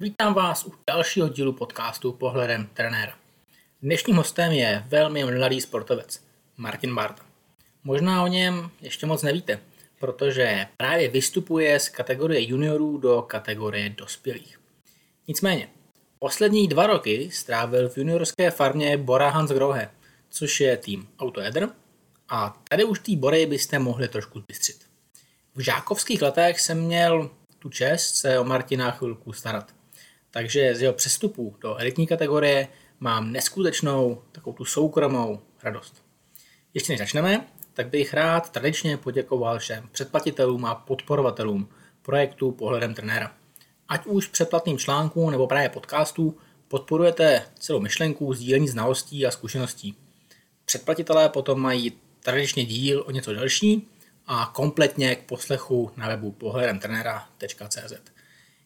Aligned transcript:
Vítám 0.00 0.34
vás 0.34 0.64
u 0.64 0.72
dalšího 0.86 1.28
dílu 1.28 1.52
podcastu 1.52 2.12
Pohledem 2.12 2.66
trenéra. 2.74 3.14
Dnešním 3.82 4.16
hostem 4.16 4.52
je 4.52 4.84
velmi 4.88 5.24
mladý 5.24 5.60
sportovec, 5.60 6.24
Martin 6.56 6.94
Barta. 6.94 7.22
Možná 7.84 8.24
o 8.24 8.26
něm 8.26 8.70
ještě 8.80 9.06
moc 9.06 9.22
nevíte, 9.22 9.60
protože 10.00 10.66
právě 10.76 11.08
vystupuje 11.08 11.80
z 11.80 11.88
kategorie 11.88 12.48
juniorů 12.48 12.98
do 12.98 13.22
kategorie 13.22 13.90
dospělých. 13.90 14.60
Nicméně, 15.28 15.68
poslední 16.18 16.68
dva 16.68 16.86
roky 16.86 17.30
strávil 17.32 17.88
v 17.88 17.98
juniorské 17.98 18.50
farmě 18.50 18.96
Bora 18.96 19.30
Hans 19.30 19.50
Grohe, 19.50 19.90
což 20.30 20.60
je 20.60 20.76
tým 20.76 21.08
Autoedr, 21.18 21.68
a 22.28 22.62
tady 22.68 22.84
už 22.84 22.98
té 22.98 23.16
Bory 23.16 23.46
byste 23.46 23.78
mohli 23.78 24.08
trošku 24.08 24.40
zbystřit. 24.40 24.76
V 25.54 25.60
žákovských 25.60 26.22
letech 26.22 26.60
jsem 26.60 26.80
měl 26.80 27.30
tu 27.58 27.68
čest 27.68 28.14
se 28.14 28.38
o 28.38 28.44
Martina 28.44 28.90
chvilku 28.90 29.32
starat. 29.32 29.83
Takže 30.34 30.74
z 30.74 30.82
jeho 30.82 30.94
přestupu 30.94 31.56
do 31.60 31.76
elitní 31.76 32.06
kategorie 32.06 32.68
mám 33.00 33.32
neskutečnou 33.32 34.22
takovou 34.32 34.56
tu 34.56 34.64
soukromou 34.64 35.40
radost. 35.62 36.04
Ještě 36.74 36.92
než 36.92 36.98
začneme, 36.98 37.46
tak 37.74 37.88
bych 37.88 38.14
rád 38.14 38.50
tradičně 38.50 38.96
poděkoval 38.96 39.58
všem 39.58 39.88
předplatitelům 39.92 40.64
a 40.64 40.74
podporovatelům 40.74 41.68
projektu 42.02 42.52
Pohledem 42.52 42.94
trenéra. 42.94 43.34
Ať 43.88 44.06
už 44.06 44.26
předplatným 44.26 44.78
článkům 44.78 45.30
nebo 45.30 45.46
právě 45.46 45.68
podcastů 45.68 46.38
podporujete 46.68 47.42
celou 47.58 47.80
myšlenku 47.80 48.34
sdílení 48.34 48.68
znalostí 48.68 49.26
a 49.26 49.30
zkušeností. 49.30 49.96
Předplatitelé 50.64 51.28
potom 51.28 51.60
mají 51.60 51.92
tradičně 52.20 52.64
díl 52.64 53.04
o 53.06 53.10
něco 53.10 53.32
delší 53.32 53.88
a 54.26 54.52
kompletně 54.54 55.16
k 55.16 55.22
poslechu 55.22 55.90
na 55.96 56.08
webu 56.08 56.32
pohledemtrenera.cz. 56.32 58.13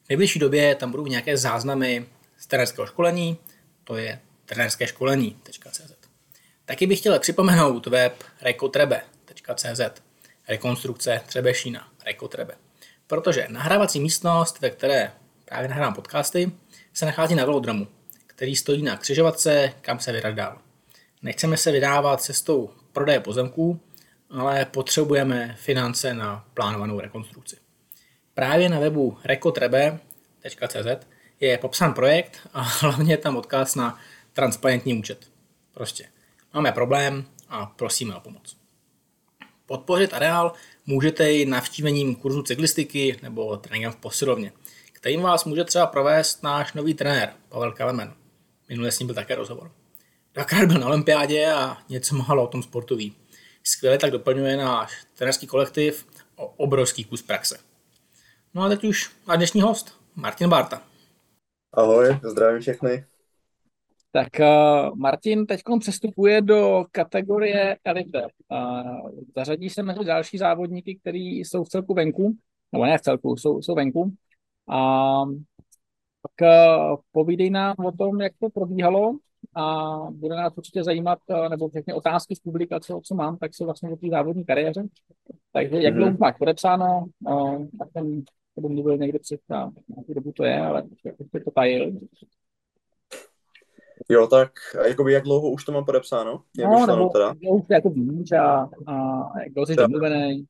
Nejbližší 0.09 0.39
době 0.39 0.75
tam 0.75 0.91
budou 0.91 1.07
nějaké 1.07 1.37
záznamy 1.37 2.05
z 2.37 2.47
trenérského 2.47 2.87
školení, 2.87 3.37
to 3.83 3.97
je 3.97 4.19
trenérské 4.45 4.87
školení.cz. 4.87 5.93
Taky 6.65 6.87
bych 6.87 6.99
chtěl 6.99 7.19
připomenout 7.19 7.87
web 7.87 8.23
rekotrebe.cz, 8.41 9.81
rekonstrukce 10.47 11.21
Třebešína, 11.25 11.87
Rekotrebe. 12.05 12.55
Protože 13.07 13.47
nahrávací 13.49 13.99
místnost, 13.99 14.61
ve 14.61 14.69
které 14.69 15.11
právě 15.45 15.69
nahrávám 15.69 15.93
podcasty, 15.93 16.51
se 16.93 17.05
nachází 17.05 17.35
na 17.35 17.45
velodromu, 17.45 17.87
který 18.27 18.55
stojí 18.55 18.83
na 18.83 18.97
křižovatce, 18.97 19.73
kam 19.81 19.99
se 19.99 20.11
vydat 20.11 20.35
dál. 20.35 20.57
Nechceme 21.21 21.57
se 21.57 21.71
vydávat 21.71 22.21
cestou 22.21 22.69
prodeje 22.93 23.19
pozemků, 23.19 23.79
ale 24.29 24.65
potřebujeme 24.65 25.55
finance 25.59 26.13
na 26.13 26.45
plánovanou 26.53 26.99
rekonstrukci. 26.99 27.68
Právě 28.39 28.69
na 28.69 28.79
webu 28.79 29.17
rekotrebe.cz 29.23 31.05
je 31.39 31.57
popsán 31.57 31.93
projekt 31.93 32.47
a 32.53 32.61
hlavně 32.81 33.13
je 33.13 33.17
tam 33.17 33.37
odkaz 33.37 33.75
na 33.75 33.99
transparentní 34.33 34.99
účet. 34.99 35.29
Prostě 35.73 36.05
máme 36.53 36.71
problém 36.71 37.25
a 37.49 37.65
prosíme 37.65 38.15
o 38.15 38.19
pomoc. 38.19 38.57
Podpořit 39.65 40.13
areál 40.13 40.53
můžete 40.85 41.33
i 41.33 41.45
navštívením 41.45 42.15
kurzu 42.15 42.43
cyklistiky 42.43 43.19
nebo 43.21 43.57
tréninkem 43.57 43.91
v 43.91 43.95
posilovně, 43.95 44.51
kterým 44.93 45.21
vás 45.21 45.45
může 45.45 45.63
třeba 45.63 45.87
provést 45.87 46.43
náš 46.43 46.73
nový 46.73 46.93
trenér 46.93 47.33
Pavel 47.49 47.71
Kalemen. 47.71 48.13
Minule 48.69 48.91
s 48.91 48.99
ním 48.99 49.07
byl 49.07 49.15
také 49.15 49.35
rozhovor. 49.35 49.71
Dvakrát 50.33 50.65
byl 50.65 50.79
na 50.79 50.87
olympiádě 50.87 51.51
a 51.51 51.77
něco 51.89 52.15
málo 52.15 52.43
o 52.43 52.47
tom 52.47 52.63
sportu 52.63 52.95
ví. 52.95 53.15
Skvěle 53.63 53.97
tak 53.97 54.11
doplňuje 54.11 54.57
náš 54.57 54.93
trenerský 55.15 55.47
kolektiv 55.47 56.07
o 56.35 56.45
obrovský 56.45 57.03
kus 57.03 57.21
praxe. 57.21 57.68
No 58.53 58.63
a 58.63 58.69
teď 58.69 58.83
už 58.83 59.15
a 59.27 59.35
dnešní 59.35 59.61
host, 59.61 60.01
Martin 60.15 60.49
Barta. 60.49 60.81
Ahoj, 61.73 62.19
zdravím 62.23 62.61
všechny. 62.61 63.05
Tak 64.11 64.27
uh, 64.39 64.95
Martin 64.95 65.45
teď 65.45 65.61
přestupuje 65.79 66.41
do 66.41 66.85
kategorie 66.91 67.77
elite. 67.83 68.21
Uh, 68.21 69.09
zařadí 69.35 69.69
se 69.69 69.83
mezi 69.83 70.05
další 70.05 70.37
závodníky, 70.37 70.95
kteří 70.95 71.39
jsou 71.39 71.63
v 71.63 71.69
celku 71.69 71.93
venku, 71.93 72.35
nebo 72.71 72.85
ne 72.85 72.97
v 72.97 73.01
celku, 73.01 73.35
jsou, 73.35 73.61
jsou 73.61 73.75
venku. 73.75 74.13
A 74.67 75.21
uh, 75.21 75.33
tak 76.21 76.47
uh, 76.47 76.95
povídej 77.11 77.49
nám 77.49 77.75
o 77.85 77.91
tom, 77.91 78.21
jak 78.21 78.33
to 78.39 78.49
probíhalo 78.49 79.13
a 79.55 79.95
bude 80.11 80.35
nás 80.35 80.53
určitě 80.57 80.83
zajímat, 80.83 81.19
uh, 81.29 81.49
nebo 81.49 81.69
všechny 81.69 81.93
otázky 81.93 82.35
z 82.35 82.39
publikace, 82.39 82.93
co 83.03 83.15
mám, 83.15 83.37
tak 83.37 83.53
jsou 83.53 83.65
vlastně 83.65 83.89
o 83.89 83.95
té 83.95 84.07
závodní 84.11 84.45
kariéře. 84.45 84.83
Takže 85.53 85.81
jak 85.81 85.95
mm-hmm. 85.95 86.17
máš 86.19 86.37
podepsáno, 86.37 87.05
uh, 87.19 87.65
tak 87.79 87.87
ten 87.93 88.23
by 88.61 88.69
mluvil 88.69 88.97
někde 88.97 89.19
před 89.19 89.39
nějakou 89.49 90.13
dobu 90.13 90.31
to 90.31 90.43
je, 90.43 90.59
ale 90.61 90.83
je 91.33 91.43
to 91.43 91.51
tajil. 91.51 91.91
Jo, 94.09 94.27
tak 94.27 94.51
jakoby 94.87 95.13
jak 95.13 95.23
dlouho 95.23 95.51
už 95.51 95.65
to 95.65 95.71
mám 95.71 95.85
podepsáno? 95.85 96.43
Jak 96.57 96.69
no, 96.69 96.85
nebo 96.85 97.09
teda? 97.09 97.33
už 97.49 97.63
jako 97.69 97.89
víš 97.89 98.31
a, 98.31 98.69
a 98.87 98.93
jak 99.39 99.53
dlouho 99.53 99.65
jsi 99.65 99.75
domluvený? 99.75 100.45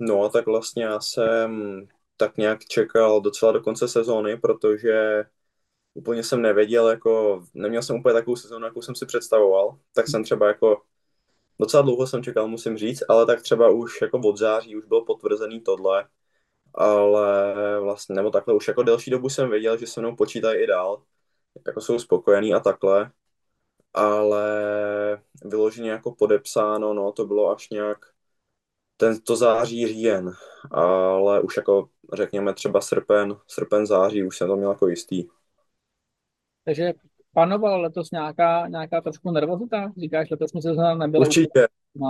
No, 0.00 0.28
tak 0.28 0.46
vlastně 0.46 0.84
já 0.84 1.00
jsem 1.00 1.82
tak 2.16 2.36
nějak 2.36 2.64
čekal 2.64 3.20
docela 3.20 3.52
do 3.52 3.60
konce 3.60 3.88
sezóny, 3.88 4.36
protože 4.36 5.24
úplně 5.94 6.22
jsem 6.22 6.42
nevěděl, 6.42 6.88
jako 6.88 7.42
neměl 7.54 7.82
jsem 7.82 7.96
úplně 7.96 8.12
takovou 8.12 8.36
sezónu, 8.36 8.66
jakou 8.66 8.82
jsem 8.82 8.94
si 8.94 9.06
představoval, 9.06 9.78
tak 9.94 10.08
jsem 10.08 10.24
třeba 10.24 10.48
jako 10.48 10.82
docela 11.60 11.82
dlouho 11.82 12.06
jsem 12.06 12.22
čekal, 12.22 12.48
musím 12.48 12.76
říct, 12.76 13.02
ale 13.08 13.26
tak 13.26 13.42
třeba 13.42 13.70
už 13.70 14.02
jako 14.02 14.18
od 14.18 14.36
září 14.36 14.76
už 14.76 14.84
bylo 14.84 15.04
potvrzený 15.04 15.60
tohle, 15.60 16.04
ale 16.74 17.54
vlastně, 17.80 18.14
nebo 18.14 18.30
takhle 18.30 18.54
už 18.54 18.68
jako 18.68 18.82
delší 18.82 19.10
dobu 19.10 19.28
jsem 19.28 19.50
věděl, 19.50 19.78
že 19.78 19.86
se 19.86 20.00
mnou 20.00 20.16
počítají 20.16 20.62
i 20.62 20.66
dál, 20.66 21.02
jako 21.66 21.80
jsou 21.80 21.98
spokojení 21.98 22.54
a 22.54 22.60
takhle, 22.60 23.10
ale 23.94 24.42
vyloženě 25.44 25.90
jako 25.90 26.14
podepsáno, 26.14 26.94
no 26.94 27.12
to 27.12 27.26
bylo 27.26 27.50
až 27.50 27.70
nějak 27.70 27.98
tento 28.96 29.36
září, 29.36 29.86
říjen, 29.86 30.32
ale 30.70 31.40
už 31.40 31.56
jako 31.56 31.88
řekněme 32.12 32.54
třeba 32.54 32.80
srpen, 32.80 33.36
srpen, 33.46 33.86
září, 33.86 34.24
už 34.24 34.36
jsem 34.36 34.48
to 34.48 34.56
měl 34.56 34.70
jako 34.70 34.88
jistý. 34.88 35.24
Takže 36.64 36.92
panoval 37.34 37.80
letos 37.80 38.10
nějaká, 38.10 38.68
nějaká 38.68 39.00
trošku 39.00 39.30
nervozita? 39.30 39.92
Říkáš, 40.00 40.30
letošní 40.30 40.62
sezóna 40.62 40.94
nebyla 40.94 41.20
Určitě, 41.26 41.68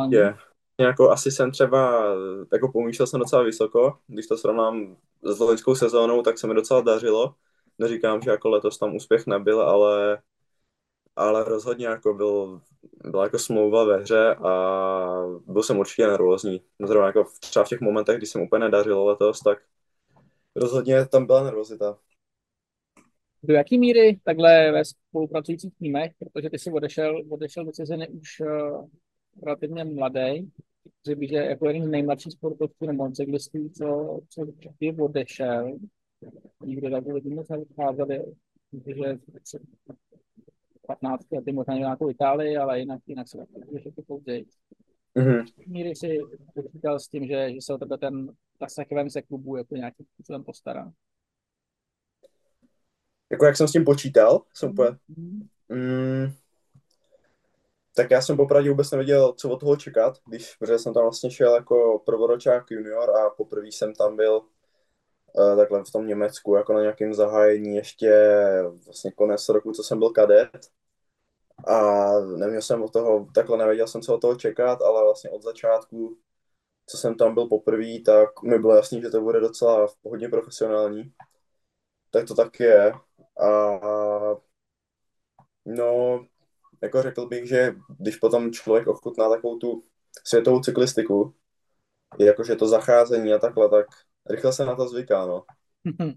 je 0.08 0.34
jako 0.80 1.10
asi 1.10 1.30
jsem 1.30 1.50
třeba, 1.50 2.14
jako 2.52 2.72
pomýšlel 2.72 3.06
jsem 3.06 3.20
docela 3.20 3.42
vysoko, 3.42 3.98
když 4.06 4.26
to 4.26 4.36
srovnám 4.36 4.96
s 5.22 5.38
loňskou 5.38 5.74
sezónou, 5.74 6.22
tak 6.22 6.38
se 6.38 6.46
mi 6.46 6.54
docela 6.54 6.80
dařilo. 6.80 7.34
Neříkám, 7.78 8.22
že 8.22 8.30
jako 8.30 8.48
letos 8.48 8.78
tam 8.78 8.96
úspěch 8.96 9.26
nebyl, 9.26 9.62
ale, 9.62 10.22
ale 11.16 11.44
rozhodně 11.44 11.86
jako 11.86 12.14
byl, 12.14 12.60
byla 13.04 13.24
jako 13.24 13.38
smlouva 13.38 13.84
ve 13.84 13.96
hře 13.98 14.34
a 14.34 14.52
byl 15.46 15.62
jsem 15.62 15.78
určitě 15.78 16.06
nervózní. 16.06 16.62
Zrovna 16.86 17.06
jako 17.06 17.24
třeba 17.40 17.64
v 17.64 17.68
těch 17.68 17.80
momentech, 17.80 18.16
kdy 18.16 18.26
jsem 18.26 18.42
úplně 18.42 18.64
nedařilo 18.64 19.04
letos, 19.04 19.40
tak 19.40 19.58
rozhodně 20.56 21.06
tam 21.06 21.26
byla 21.26 21.44
nervozita. 21.44 21.98
Do 23.42 23.54
jaký 23.54 23.78
míry 23.78 24.20
takhle 24.24 24.72
ve 24.72 24.84
spolupracujících 24.84 25.74
týmech, 25.78 26.12
protože 26.18 26.50
ty 26.50 26.58
jsi 26.58 26.70
odešel, 26.72 27.22
odešel 27.30 27.64
do 27.64 27.72
ciziny 27.72 28.08
už 28.08 28.40
uh, 28.40 28.88
relativně 29.42 29.84
mladý, 29.84 30.50
že 31.06 31.36
jako 31.36 31.66
jeden 31.66 31.84
z 31.84 31.88
nejmladších 31.88 32.32
sportovců 32.32 32.86
nebo 32.86 33.10
cyklistů, 33.10 33.68
co, 33.68 34.18
co 34.28 34.46
ty 34.78 34.96
odešel, 35.00 35.78
nikdo 36.64 36.90
takhle 36.90 37.14
lidi 37.14 37.34
moc 37.34 37.48
nevycházeli, 37.48 38.24
protože 38.70 39.18
15 40.86 41.32
lety 41.32 41.52
možná 41.52 41.74
nějakou 41.74 42.10
Itálii, 42.10 42.56
ale 42.56 42.80
jinak, 42.80 43.00
jinak 43.06 43.28
se 43.28 43.38
takže 43.72 43.90
to 43.90 44.02
později. 44.02 44.46
Mm-hmm. 45.16 45.44
Míry 45.66 45.96
si 45.96 46.18
počítal 46.54 47.00
s 47.00 47.08
tím, 47.08 47.26
že, 47.26 47.52
že 47.52 47.60
se 47.60 47.74
o 47.74 47.78
tebe 47.78 47.98
ten 47.98 48.32
Tasek 48.58 48.88
se 49.08 49.22
klubu 49.22 49.56
jako 49.56 49.76
nějakým 49.76 50.06
způsobem 50.14 50.44
postará. 50.44 50.92
Jako 53.30 53.44
jak 53.44 53.56
jsem 53.56 53.68
s 53.68 53.72
tím 53.72 53.84
počítal? 53.84 54.42
Jsem 54.54 54.70
úplně... 54.70 54.90
Mm-hmm. 54.90 55.48
Mm, 55.68 56.32
tak 57.98 58.10
já 58.10 58.22
jsem 58.22 58.36
popravdě 58.36 58.70
vůbec 58.70 58.90
nevěděl, 58.90 59.32
co 59.32 59.50
od 59.50 59.60
toho 59.60 59.76
čekat, 59.76 60.18
když, 60.26 60.56
protože 60.56 60.78
jsem 60.78 60.94
tam 60.94 61.02
vlastně 61.02 61.30
šel 61.30 61.54
jako 61.54 62.02
prvoročák 62.06 62.70
junior 62.70 63.10
a 63.16 63.30
poprvé 63.30 63.66
jsem 63.66 63.94
tam 63.94 64.16
byl 64.16 64.42
uh, 65.32 65.56
takhle 65.56 65.84
v 65.84 65.92
tom 65.92 66.06
Německu, 66.06 66.56
jako 66.56 66.72
na 66.72 66.80
nějakém 66.80 67.14
zahájení 67.14 67.76
ještě 67.76 68.12
vlastně 68.84 69.12
konec 69.12 69.48
roku, 69.48 69.72
co 69.72 69.82
jsem 69.82 69.98
byl 69.98 70.10
kadet. 70.10 70.50
A 71.66 72.10
neměl 72.20 72.62
jsem 72.62 72.82
od 72.82 72.92
toho, 72.92 73.26
takhle 73.34 73.58
nevěděl 73.58 73.86
jsem, 73.86 74.02
co 74.02 74.14
od 74.14 74.20
toho 74.20 74.36
čekat, 74.36 74.82
ale 74.82 75.04
vlastně 75.04 75.30
od 75.30 75.42
začátku, 75.42 76.18
co 76.86 76.96
jsem 76.96 77.14
tam 77.16 77.34
byl 77.34 77.46
poprvé, 77.46 78.00
tak 78.06 78.42
mi 78.42 78.58
bylo 78.58 78.74
jasný, 78.74 79.00
že 79.02 79.10
to 79.10 79.20
bude 79.20 79.40
docela 79.40 79.88
hodně 80.04 80.28
profesionální. 80.28 81.12
Tak 82.10 82.26
to 82.26 82.34
tak 82.34 82.60
je. 82.60 82.92
A 83.40 83.78
no, 85.66 86.26
jako 86.82 87.02
řekl 87.02 87.26
bych, 87.26 87.48
že 87.48 87.74
když 87.98 88.16
potom 88.16 88.52
člověk 88.52 88.86
ochutná 88.86 89.30
takovou 89.30 89.58
tu 89.58 89.84
světovou 90.24 90.60
cyklistiku, 90.60 91.34
jakože 92.18 92.56
to 92.56 92.68
zacházení 92.68 93.32
a 93.32 93.38
takhle, 93.38 93.68
tak 93.68 93.86
rychle 94.30 94.52
se 94.52 94.64
na 94.64 94.74
to 94.74 94.88
zvyká, 94.88 95.26
no. 95.26 95.44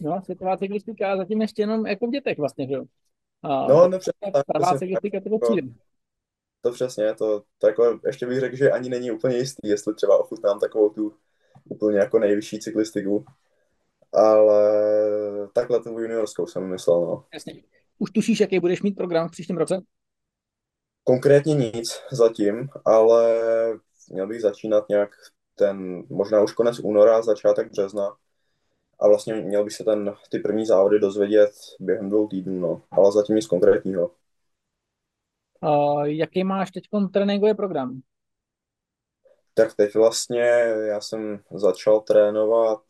No, 0.00 0.20
světová 0.24 0.56
cyklistika 0.56 1.16
zatím 1.16 1.42
ještě 1.42 1.62
jenom 1.62 1.86
jako 1.86 2.06
v 2.06 2.10
dětech 2.10 2.38
vlastně, 2.38 2.66
že 2.66 2.74
jo? 2.74 2.84
A 3.42 3.66
no, 3.66 3.88
no 3.88 3.98
přesně 3.98 4.32
tak. 4.32 4.46
Pravá 4.46 4.78
cyklistika 4.78 5.20
to 5.20 5.38
přijde. 5.38 5.68
To 6.60 6.72
přesně, 6.72 7.14
to, 7.14 7.42
to 7.58 7.66
jako, 7.66 8.00
ještě 8.06 8.26
bych 8.26 8.40
řekl, 8.40 8.56
že 8.56 8.70
ani 8.70 8.88
není 8.88 9.10
úplně 9.10 9.36
jistý, 9.36 9.68
jestli 9.68 9.94
třeba 9.94 10.18
ochutnám 10.18 10.60
takovou 10.60 10.90
tu 10.90 11.14
úplně 11.64 11.98
jako 11.98 12.18
nejvyšší 12.18 12.58
cyklistiku. 12.58 13.24
Ale 14.12 14.62
takhle 15.52 15.82
tu 15.82 16.00
juniorskou 16.00 16.46
jsem 16.46 16.70
myslel, 16.70 17.00
no. 17.00 17.24
Jasně. 17.34 17.62
Už 17.98 18.10
tušíš, 18.10 18.40
jaký 18.40 18.60
budeš 18.60 18.82
mít 18.82 18.94
program 18.96 19.28
v 19.28 19.30
příštím 19.30 19.56
roce? 19.56 19.82
Konkrétně 21.04 21.54
nic 21.54 22.00
zatím, 22.12 22.68
ale 22.84 23.40
měl 24.10 24.26
bych 24.26 24.40
začínat 24.40 24.88
nějak 24.88 25.10
ten, 25.54 26.04
možná 26.08 26.42
už 26.42 26.52
konec 26.52 26.78
února, 26.78 27.22
začátek 27.22 27.70
března. 27.70 28.16
A 29.00 29.08
vlastně 29.08 29.34
měl 29.34 29.64
bych 29.64 29.72
se 29.72 29.84
ten, 29.84 30.14
ty 30.30 30.38
první 30.38 30.66
závody 30.66 30.98
dozvědět 30.98 31.52
během 31.80 32.10
dvou 32.10 32.28
týdnů, 32.28 32.60
no. 32.60 32.82
Ale 32.90 33.12
zatím 33.12 33.36
nic 33.36 33.46
konkrétního. 33.46 34.10
Uh, 35.60 36.02
jaký 36.02 36.44
máš 36.44 36.70
teď 36.70 36.84
tréninkový 37.12 37.54
program? 37.54 38.00
Tak 39.54 39.74
teď 39.74 39.94
vlastně 39.94 40.44
já 40.88 41.00
jsem 41.00 41.40
začal 41.54 42.00
trénovat 42.00 42.82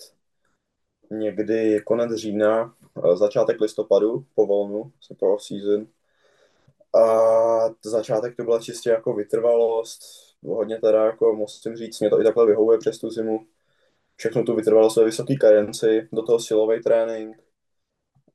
někdy 1.10 1.80
konec 1.86 2.14
října, 2.14 2.76
začátek 3.14 3.60
listopadu 3.60 4.24
po 4.34 4.46
volnu, 4.46 4.92
po 5.18 5.34
off-season. 5.34 5.86
A 6.94 7.74
začátek 7.84 8.36
to 8.36 8.44
byla 8.44 8.60
čistě 8.60 8.90
jako 8.90 9.14
vytrvalost, 9.14 10.00
hodně 10.46 10.78
teda 10.78 11.06
jako 11.06 11.32
musím 11.34 11.76
říct, 11.76 12.00
mě 12.00 12.10
to 12.10 12.20
i 12.20 12.24
takhle 12.24 12.46
vyhovuje 12.46 12.78
přes 12.78 12.98
tu 12.98 13.10
zimu. 13.10 13.46
Všechno 14.16 14.42
tu 14.44 14.54
vytrvalost 14.54 14.96
ve 14.96 15.04
vysoký 15.04 15.38
karenci, 15.38 16.08
do 16.12 16.22
toho 16.22 16.40
silový 16.40 16.82
trénink. 16.82 17.36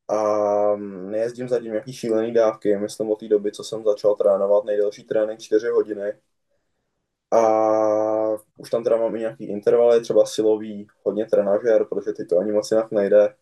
A 0.07 0.75
nejezdím 0.75 1.49
zatím 1.49 1.71
nějaký 1.71 1.93
šílený 1.93 2.33
dávky, 2.33 2.77
myslím 2.77 3.11
od 3.11 3.19
té 3.19 3.27
doby, 3.27 3.51
co 3.51 3.63
jsem 3.63 3.83
začal 3.83 4.15
trénovat, 4.15 4.65
nejdelší 4.65 5.03
trénink 5.03 5.39
4 5.39 5.67
hodiny. 5.67 6.13
A 7.31 7.41
už 8.57 8.69
tam 8.69 8.83
teda 8.83 8.97
mám 8.97 9.15
i 9.15 9.19
nějaký 9.19 9.45
intervaly, 9.45 10.01
třeba 10.01 10.25
silový, 10.25 10.87
hodně 11.03 11.25
trenažer, 11.25 11.85
protože 11.85 12.13
ty 12.13 12.25
to 12.25 12.37
ani 12.37 12.51
moc 12.51 12.71
jinak 12.71 12.91
nejde. 12.91 13.35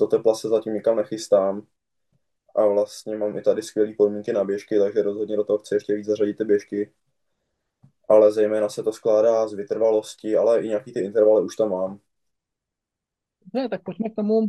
Do 0.00 0.06
tepla 0.06 0.34
se 0.34 0.48
zatím 0.48 0.74
nikam 0.74 0.96
nechystám 0.96 1.62
a 2.56 2.66
vlastně 2.66 3.16
mám 3.16 3.38
i 3.38 3.42
tady 3.42 3.62
skvělé 3.62 3.92
podmínky 3.98 4.32
na 4.32 4.44
běžky, 4.44 4.78
takže 4.78 5.02
rozhodně 5.02 5.36
do 5.36 5.44
toho 5.44 5.58
chci 5.58 5.74
ještě 5.74 5.94
víc 5.94 6.06
zařadit 6.06 6.38
ty 6.38 6.44
běžky. 6.44 6.92
Ale 8.08 8.32
zejména 8.32 8.68
se 8.68 8.82
to 8.82 8.92
skládá 8.92 9.48
z 9.48 9.54
vytrvalosti, 9.54 10.36
ale 10.36 10.62
i 10.62 10.68
nějaký 10.68 10.92
ty 10.92 11.00
intervaly 11.00 11.44
už 11.44 11.56
tam 11.56 11.70
mám. 11.70 11.98
Ne, 13.54 13.68
tak 13.68 13.82
pojďme 13.82 14.10
k 14.10 14.14
tomu. 14.14 14.40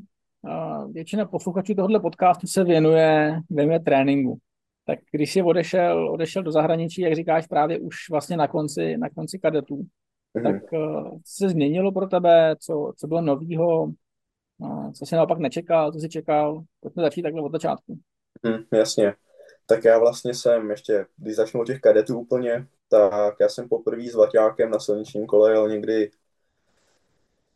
Většina 0.91 1.25
posluchačů 1.25 1.75
tohoto 1.75 1.99
podcastu 1.99 2.47
se 2.47 2.63
věnuje, 2.63 3.39
věnuje 3.49 3.79
tréninku. 3.79 4.37
Tak 4.85 4.99
když 5.11 5.33
jsi 5.33 5.41
odešel, 5.41 6.11
odešel 6.11 6.43
do 6.43 6.51
zahraničí, 6.51 7.01
jak 7.01 7.15
říkáš, 7.15 7.47
právě 7.47 7.79
už 7.79 7.95
vlastně 8.11 8.37
na 8.37 8.47
konci, 8.47 8.97
na 8.97 9.09
konci 9.09 9.39
kadetů, 9.39 9.85
mm-hmm. 10.35 10.43
tak 10.43 10.73
uh, 10.73 11.19
se 11.25 11.49
změnilo 11.49 11.91
pro 11.91 12.07
tebe, 12.07 12.55
co, 12.59 12.93
co 12.97 13.07
bylo 13.07 13.21
novýho, 13.21 13.91
co 14.93 15.05
jsi 15.05 15.15
naopak 15.15 15.39
nečekal, 15.39 15.91
co 15.91 15.99
jsi 15.99 16.09
čekal? 16.09 16.63
Pojďme 16.79 17.03
začít 17.03 17.21
takhle 17.21 17.41
od 17.41 17.51
začátku. 17.51 17.99
Hmm, 18.45 18.63
jasně. 18.73 19.15
Tak 19.65 19.83
já 19.85 19.99
vlastně 19.99 20.33
jsem 20.33 20.69
ještě, 20.69 21.05
když 21.17 21.35
začnu 21.35 21.61
od 21.61 21.65
těch 21.65 21.79
kadetů 21.81 22.19
úplně, 22.19 22.67
tak 22.89 23.35
já 23.39 23.49
jsem 23.49 23.69
poprvé 23.69 24.09
s 24.09 24.15
Vaťákem 24.15 24.71
na 24.71 24.79
silničním 24.79 25.25
kole 25.25 25.51
jel 25.51 25.69
někdy 25.69 26.11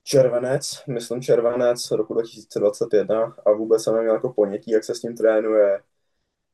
červenec, 0.03 0.83
myslím 0.87 1.21
červenec 1.21 1.91
roku 1.91 2.13
2021 2.13 3.35
a 3.45 3.51
vůbec 3.51 3.83
jsem 3.83 3.95
neměl 3.95 4.13
jako 4.13 4.33
ponětí, 4.33 4.71
jak 4.71 4.83
se 4.83 4.95
s 4.95 5.01
ním 5.01 5.17
trénuje. 5.17 5.83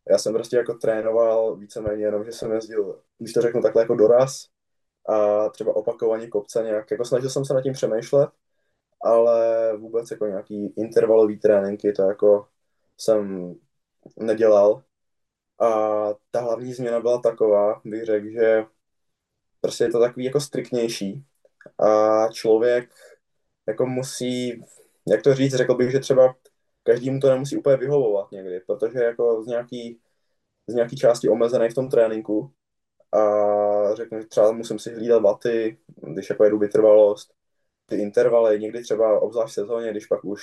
Já 0.10 0.18
jsem 0.18 0.34
prostě 0.34 0.58
jako 0.58 0.74
trénoval 0.74 1.56
víceméně 1.56 2.06
jenom, 2.06 2.24
že 2.24 2.32
jsem 2.32 2.52
jezdil, 2.52 3.02
když 3.18 3.34
to 3.34 3.42
řeknu 3.42 3.62
takhle 3.62 3.82
jako 3.82 3.96
doraz 3.96 4.46
a 5.10 5.50
třeba 5.50 5.76
opakovaně 5.76 6.28
kopce 6.28 6.64
nějak, 6.64 6.92
jako 6.92 7.06
snažil 7.06 7.30
jsem 7.30 7.46
se 7.46 7.54
nad 7.54 7.62
tím 7.62 7.74
přemýšlet 7.74 8.30
ale 9.06 9.78
vůbec 9.78 10.12
jako 10.12 10.26
nějaký 10.28 10.74
intervalový 10.78 11.40
tréninky, 11.40 11.94
to 11.94 12.02
jako 12.04 12.48
jsem 12.98 13.54
nedělal. 14.18 14.84
A 15.62 15.68
ta 16.32 16.42
hlavní 16.42 16.74
změna 16.74 17.00
byla 17.00 17.22
taková, 17.22 17.82
bych 17.86 18.06
řekl, 18.06 18.30
že 18.30 18.64
prostě 19.62 19.84
je 19.84 19.92
to 19.92 20.00
takový 20.00 20.26
jako 20.26 20.40
striktnější. 20.40 21.26
A 21.80 22.28
člověk 22.32 22.90
jako 23.68 23.86
musí, 23.86 24.62
jak 25.08 25.22
to 25.22 25.34
říct, 25.34 25.54
řekl 25.56 25.76
bych, 25.76 25.92
že 25.92 26.00
třeba 26.00 26.36
každému 26.84 27.20
to 27.20 27.30
nemusí 27.30 27.58
úplně 27.58 27.78
vyhovovat 27.78 28.32
někdy, 28.32 28.60
protože 28.60 29.00
jako 29.00 29.44
z 29.44 29.48
nějaký, 29.48 30.02
z 30.68 30.74
nějaký 30.74 30.96
části 30.98 31.30
omezený 31.30 31.70
v 31.70 31.74
tom 31.74 31.90
tréninku. 31.90 32.52
A 33.14 33.96
řeknu, 33.96 34.22
že 34.22 34.28
třeba 34.28 34.52
musím 34.52 34.80
si 34.80 34.94
hlídat 34.94 35.22
vaty, 35.22 35.78
když 36.14 36.30
jako 36.30 36.44
jedu 36.44 36.60
vytrvalost, 36.60 37.34
ty 37.92 38.02
intervaly, 38.02 38.60
někdy 38.60 38.82
třeba 38.82 39.20
obzvlášť 39.20 39.52
v 39.52 39.56
sezóně, 39.56 39.92
když 39.92 40.06
pak 40.06 40.26
už 40.26 40.42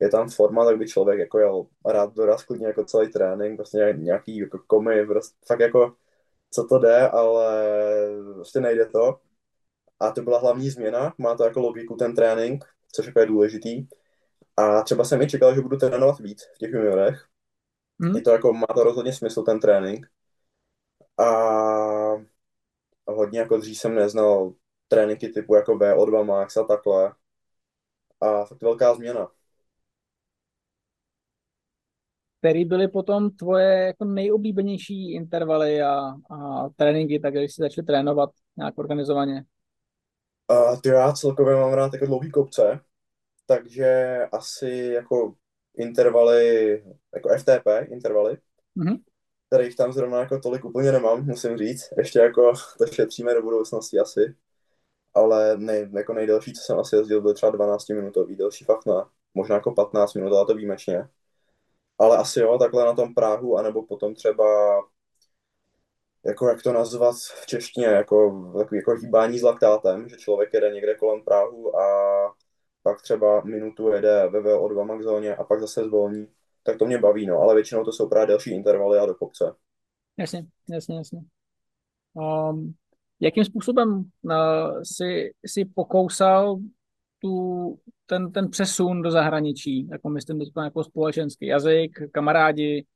je 0.00 0.08
tam 0.08 0.30
forma, 0.30 0.64
tak 0.64 0.78
by 0.78 0.88
člověk 0.88 1.18
jako 1.18 1.38
jel 1.38 1.66
rád 1.86 2.14
doraz 2.14 2.44
klidně 2.44 2.66
jako 2.66 2.84
celý 2.84 3.12
trénink, 3.12 3.56
prostě 3.56 3.94
nějaký 3.98 4.36
jako 4.36 4.58
komy, 4.66 5.06
prostě 5.06 5.36
fakt 5.46 5.60
jako 5.60 5.94
co 6.50 6.64
to 6.64 6.78
jde, 6.78 7.08
ale 7.08 7.66
prostě 8.34 8.60
nejde 8.60 8.86
to. 8.86 9.20
A 10.00 10.10
to 10.10 10.22
byla 10.22 10.38
hlavní 10.38 10.70
změna, 10.70 11.14
má 11.18 11.34
to 11.34 11.44
jako 11.44 11.60
logiku 11.60 11.96
ten 11.96 12.14
trénink, 12.14 12.64
což 12.92 13.06
jako 13.06 13.20
je 13.20 13.26
důležitý. 13.26 13.86
A 14.56 14.82
třeba 14.82 15.04
jsem 15.04 15.22
i 15.22 15.26
čekal, 15.26 15.54
že 15.54 15.60
budu 15.60 15.76
trénovat 15.76 16.18
víc 16.18 16.44
v 16.54 16.58
těch 16.58 16.70
juniorech. 16.70 17.24
Hmm. 18.00 18.16
Je 18.16 18.22
to 18.22 18.30
jako, 18.30 18.52
má 18.52 18.66
to 18.74 18.84
rozhodně 18.84 19.12
smysl 19.12 19.42
ten 19.42 19.60
trénink. 19.60 20.06
A 21.18 21.24
hodně 23.06 23.38
jako 23.38 23.56
dřív 23.56 23.78
jsem 23.78 23.94
neznal 23.94 24.52
tréninky 24.88 25.28
typu 25.28 25.54
jako 25.54 25.72
VO2 25.72 26.24
Max 26.24 26.56
a 26.56 26.64
takhle. 26.64 27.12
A 28.20 28.44
fakt 28.44 28.62
velká 28.62 28.94
změna. 28.94 29.28
Který 32.40 32.64
byly 32.64 32.88
potom 32.88 33.30
tvoje 33.30 33.86
jako 33.86 34.04
nejoblíbenější 34.04 35.12
intervaly 35.12 35.82
a, 35.82 35.98
a 36.30 36.68
tréninky, 36.76 37.20
tak 37.20 37.34
když 37.34 37.54
jsi 37.54 37.62
začal 37.62 37.84
trénovat 37.84 38.30
nějak 38.56 38.78
organizovaně? 38.78 39.44
Uh, 40.50 40.80
ty 40.80 40.88
já 40.88 41.12
celkově 41.12 41.56
mám 41.56 41.72
rád 41.72 41.92
jako 41.92 42.06
dlouhý 42.06 42.30
kopce, 42.30 42.80
takže 43.46 44.18
asi 44.32 44.90
jako 44.94 45.34
intervaly, 45.76 46.72
jako 47.14 47.28
FTP 47.38 47.66
intervaly, 47.90 48.38
mm-hmm. 48.76 48.98
kterých 49.46 49.76
tam 49.76 49.92
zrovna 49.92 50.20
jako 50.20 50.38
tolik 50.40 50.64
úplně 50.64 50.92
nemám, 50.92 51.26
musím 51.26 51.56
říct. 51.56 51.88
Ještě 51.98 52.18
jako 52.18 52.52
to 52.78 52.86
šetříme 52.86 53.34
do 53.34 53.42
budoucnosti 53.42 53.98
asi 53.98 54.34
ale 55.14 55.56
nej, 55.56 55.88
jako 55.92 56.12
nejdelší, 56.14 56.52
co 56.52 56.62
jsem 56.62 56.78
asi 56.78 56.96
jezdil, 56.96 57.22
byl 57.22 57.34
třeba 57.34 57.52
12 57.52 57.88
minutový, 57.88 58.36
delší 58.36 58.64
fakt 58.64 58.86
ne, 58.86 58.94
možná 59.34 59.54
jako 59.54 59.72
15 59.74 60.14
minut, 60.14 60.36
ale 60.36 60.46
to 60.46 60.54
výjimečně. 60.54 61.08
Ale 61.98 62.16
asi 62.18 62.40
jo, 62.40 62.58
takhle 62.58 62.84
na 62.84 62.94
tom 62.94 63.14
Prahu, 63.14 63.58
anebo 63.58 63.86
potom 63.86 64.14
třeba 64.14 64.44
jako 66.26 66.48
jak 66.48 66.62
to 66.62 66.72
nazvat 66.72 67.16
v 67.42 67.46
češtině, 67.46 67.86
jako 67.86 68.42
jako 68.72 68.92
hýbání 68.92 69.38
s 69.38 69.42
laktátem, 69.42 70.08
že 70.08 70.16
člověk 70.16 70.50
jede 70.54 70.70
někde 70.70 70.94
kolem 70.94 71.24
Prahu 71.24 71.76
a 71.76 71.88
pak 72.82 73.02
třeba 73.02 73.40
minutu 73.44 73.88
jede 73.88 74.28
ve 74.28 74.40
VO2 74.40 74.84
max 74.84 75.04
zóně 75.04 75.36
a 75.36 75.44
pak 75.44 75.60
zase 75.60 75.84
zvolní, 75.84 76.28
tak 76.62 76.78
to 76.78 76.86
mě 76.86 76.98
baví, 76.98 77.26
no, 77.26 77.38
ale 77.38 77.54
většinou 77.54 77.84
to 77.84 77.92
jsou 77.92 78.08
právě 78.08 78.26
delší 78.26 78.54
intervaly 78.54 78.98
a 78.98 79.06
do 79.06 79.14
kopce. 79.14 79.54
Jasně, 80.16 80.46
jasně, 80.68 80.96
jasně. 80.96 81.20
Um, 82.14 82.74
jakým 83.20 83.44
způsobem 83.44 83.88
uh, 84.22 84.32
si, 84.82 85.32
si 85.46 85.64
pokousal 85.64 86.58
tu, 87.18 87.78
ten, 88.06 88.32
ten 88.32 88.50
přesun 88.50 89.02
do 89.02 89.10
zahraničí, 89.10 89.88
jako 89.88 90.08
myslím 90.08 90.38
teď 90.38 90.48
jako 90.64 90.84
společenský 90.84 91.46
jazyk, 91.46 91.98
kamarádi, 92.12 92.86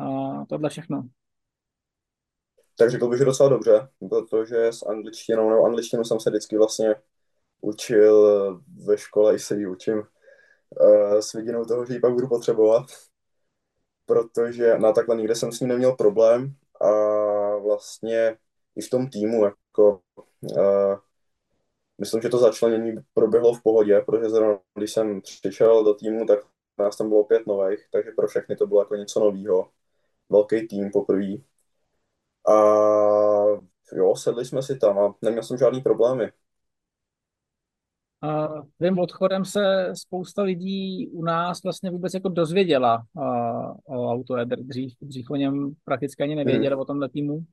uh, 0.00 0.44
tohle 0.48 0.70
všechno? 0.70 1.08
Tak 2.78 2.90
řekl 2.90 3.08
bych, 3.08 3.18
že 3.18 3.24
docela 3.24 3.48
dobře, 3.48 3.88
protože 4.08 4.66
s 4.66 4.82
angličtinou, 4.82 5.50
nebo 5.50 5.64
angličtinu 5.64 6.04
jsem 6.04 6.20
se 6.20 6.30
vždycky 6.30 6.56
vlastně 6.56 6.94
učil 7.60 8.24
ve 8.86 8.98
škole, 8.98 9.34
i 9.34 9.38
se 9.38 9.56
ji 9.56 9.66
učím 9.66 9.98
uh, 9.98 11.18
s 11.18 11.32
vidinou 11.32 11.64
toho, 11.64 11.86
že 11.86 11.94
ji 11.94 12.00
pak 12.00 12.12
budu 12.12 12.28
potřebovat, 12.28 12.86
protože 14.06 14.78
na 14.78 14.92
takhle 14.92 15.16
nikde 15.16 15.34
jsem 15.34 15.52
s 15.52 15.60
ní 15.60 15.66
neměl 15.66 15.92
problém 15.92 16.54
a 16.80 16.90
vlastně 17.56 18.36
i 18.76 18.82
v 18.82 18.90
tom 18.90 19.10
týmu, 19.10 19.44
jako, 19.78 20.00
uh, 20.42 20.98
myslím, 22.00 22.22
že 22.22 22.28
to 22.28 22.38
začlenění 22.38 22.92
proběhlo 23.14 23.54
v 23.54 23.62
pohodě, 23.62 24.02
protože 24.06 24.30
zrovna 24.30 24.58
když 24.74 24.92
jsem 24.92 25.20
přišel 25.20 25.84
do 25.84 25.94
týmu, 25.94 26.26
tak 26.26 26.38
nás 26.78 26.96
tam 26.96 27.08
bylo 27.08 27.24
pět 27.24 27.46
nových, 27.46 27.78
takže 27.92 28.10
pro 28.16 28.28
všechny 28.28 28.56
to 28.56 28.66
bylo 28.66 28.80
jako 28.80 28.94
něco 28.94 29.20
nového. 29.20 29.70
Velký 30.30 30.68
tým 30.68 30.90
poprvé. 30.90 31.34
A 32.48 32.54
jo, 33.92 34.16
sedli 34.16 34.44
jsme 34.44 34.62
si 34.62 34.78
tam 34.78 34.98
a 34.98 35.14
neměl 35.22 35.42
jsem 35.42 35.58
žádný 35.58 35.80
problémy. 35.80 36.32
Uh, 38.24 38.66
tím 38.82 38.98
odchodem 38.98 39.44
se 39.44 39.92
spousta 39.94 40.42
lidí 40.42 41.08
u 41.08 41.24
nás 41.24 41.62
vlastně 41.62 41.90
vůbec 41.90 42.14
jako 42.14 42.28
dozvěděla 42.28 43.02
uh, 43.14 43.98
o 43.98 44.12
Autoedr. 44.12 44.62
Dřív, 44.62 44.94
dřív 45.00 45.30
o 45.30 45.36
něm 45.36 45.74
prakticky 45.84 46.22
ani 46.22 46.34
nevěděli 46.34 46.74
hmm. 46.74 46.80
o 46.80 46.84
tomhle 46.84 47.08
týmu. 47.08 47.44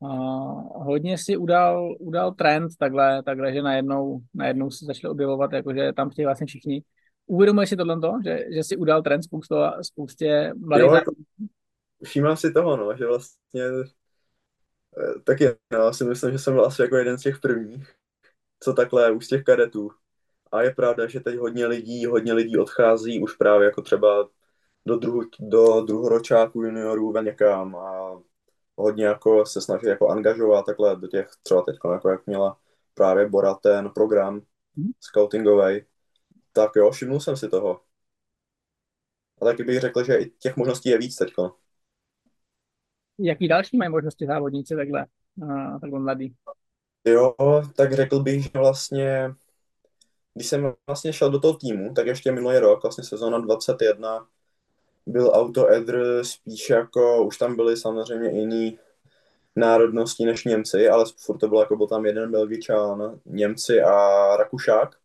Uh, 0.00 0.84
hodně 0.84 1.18
si 1.18 1.36
udal, 1.36 1.94
udal 1.98 2.32
trend 2.32 2.70
takhle, 2.78 3.22
takhle, 3.22 3.52
že 3.52 3.62
najednou, 3.62 4.20
najednou 4.34 4.70
se 4.70 4.84
začali 4.84 5.10
objevovat, 5.12 5.52
jakože 5.52 5.92
tam 5.92 6.10
chtějí 6.10 6.26
vlastně 6.26 6.46
všichni. 6.46 6.82
Uvědomuješ 7.26 7.68
si 7.68 7.76
tohle, 7.76 7.96
že, 8.24 8.44
že 8.54 8.64
si 8.64 8.76
udal 8.76 9.02
trend 9.02 9.22
spoustu, 9.22 9.54
spoustě 9.82 10.52
mladých 10.56 10.86
jo, 10.86 10.94
jako, 10.94 11.12
Všímám 12.04 12.36
si 12.36 12.52
toho, 12.52 12.76
no, 12.76 12.96
že 12.96 13.06
vlastně 13.06 13.62
eh, 13.62 15.20
taky, 15.24 15.48
no, 15.72 15.92
si 15.92 16.04
myslím, 16.04 16.32
že 16.32 16.38
jsem 16.38 16.54
byl 16.54 16.64
asi 16.64 16.82
jako 16.82 16.96
jeden 16.96 17.18
z 17.18 17.22
těch 17.22 17.40
prvních, 17.40 17.94
co 18.60 18.72
takhle 18.72 19.10
už 19.10 19.24
z 19.24 19.28
těch 19.28 19.42
kadetů. 19.42 19.90
A 20.52 20.62
je 20.62 20.74
pravda, 20.74 21.06
že 21.08 21.20
teď 21.20 21.36
hodně 21.36 21.66
lidí, 21.66 22.06
hodně 22.06 22.32
lidí 22.32 22.58
odchází 22.58 23.22
už 23.22 23.36
právě 23.36 23.64
jako 23.64 23.82
třeba 23.82 24.28
do, 24.86 24.96
druhu, 24.96 25.22
do 25.40 25.80
druhoročáků 25.80 26.62
juniorů 26.62 27.22
někam 27.22 27.76
a 27.76 28.20
hodně 28.78 29.04
jako 29.04 29.46
se 29.46 29.60
snaží 29.60 29.86
jako 29.86 30.08
angažovat 30.08 30.66
takhle 30.66 30.96
do 30.96 31.06
těch 31.08 31.28
třeba 31.42 31.62
teď, 31.62 31.76
jako 31.92 32.10
jak 32.10 32.26
měla 32.26 32.58
právě 32.94 33.28
Bora 33.28 33.54
ten 33.54 33.90
program 33.90 34.34
mm. 34.76 34.90
scoutingový, 35.00 35.84
tak 36.52 36.70
jo, 36.76 36.90
všimnul 36.90 37.20
jsem 37.20 37.36
si 37.36 37.48
toho. 37.48 37.80
A 39.40 39.44
taky 39.44 39.64
bych 39.64 39.80
řekl, 39.80 40.04
že 40.04 40.16
i 40.16 40.30
těch 40.30 40.56
možností 40.56 40.88
je 40.88 40.98
víc 40.98 41.16
teď. 41.16 41.32
Jaký 43.18 43.48
další 43.48 43.76
mají 43.76 43.90
možnosti 43.90 44.26
závodníci 44.26 44.76
takhle, 44.76 45.06
takhle 45.80 46.00
mladý? 46.00 46.34
Jo, 47.04 47.34
tak 47.76 47.92
řekl 47.92 48.20
bych, 48.20 48.42
že 48.42 48.50
vlastně, 48.54 49.34
když 50.34 50.46
jsem 50.46 50.72
vlastně 50.86 51.12
šel 51.12 51.30
do 51.30 51.40
toho 51.40 51.56
týmu, 51.56 51.94
tak 51.94 52.06
ještě 52.06 52.32
minulý 52.32 52.58
rok, 52.58 52.82
vlastně 52.82 53.04
sezóna 53.04 53.38
21, 53.38 54.28
byl 55.08 55.30
Auto 55.34 55.72
Edr 55.72 56.24
spíš 56.24 56.70
jako, 56.70 57.24
už 57.24 57.38
tam 57.38 57.56
byly 57.56 57.76
samozřejmě 57.76 58.40
jiný 58.40 58.78
národnosti 59.56 60.24
než 60.24 60.44
Němci, 60.44 60.88
ale 60.88 61.04
furt 61.18 61.38
to 61.38 61.48
bylo 61.48 61.60
jako 61.60 61.76
byl 61.76 61.86
tam 61.86 62.06
jeden 62.06 62.30
Belgičan, 62.30 63.20
Němci 63.26 63.80
a 63.82 64.36
Rakušák. 64.36 64.96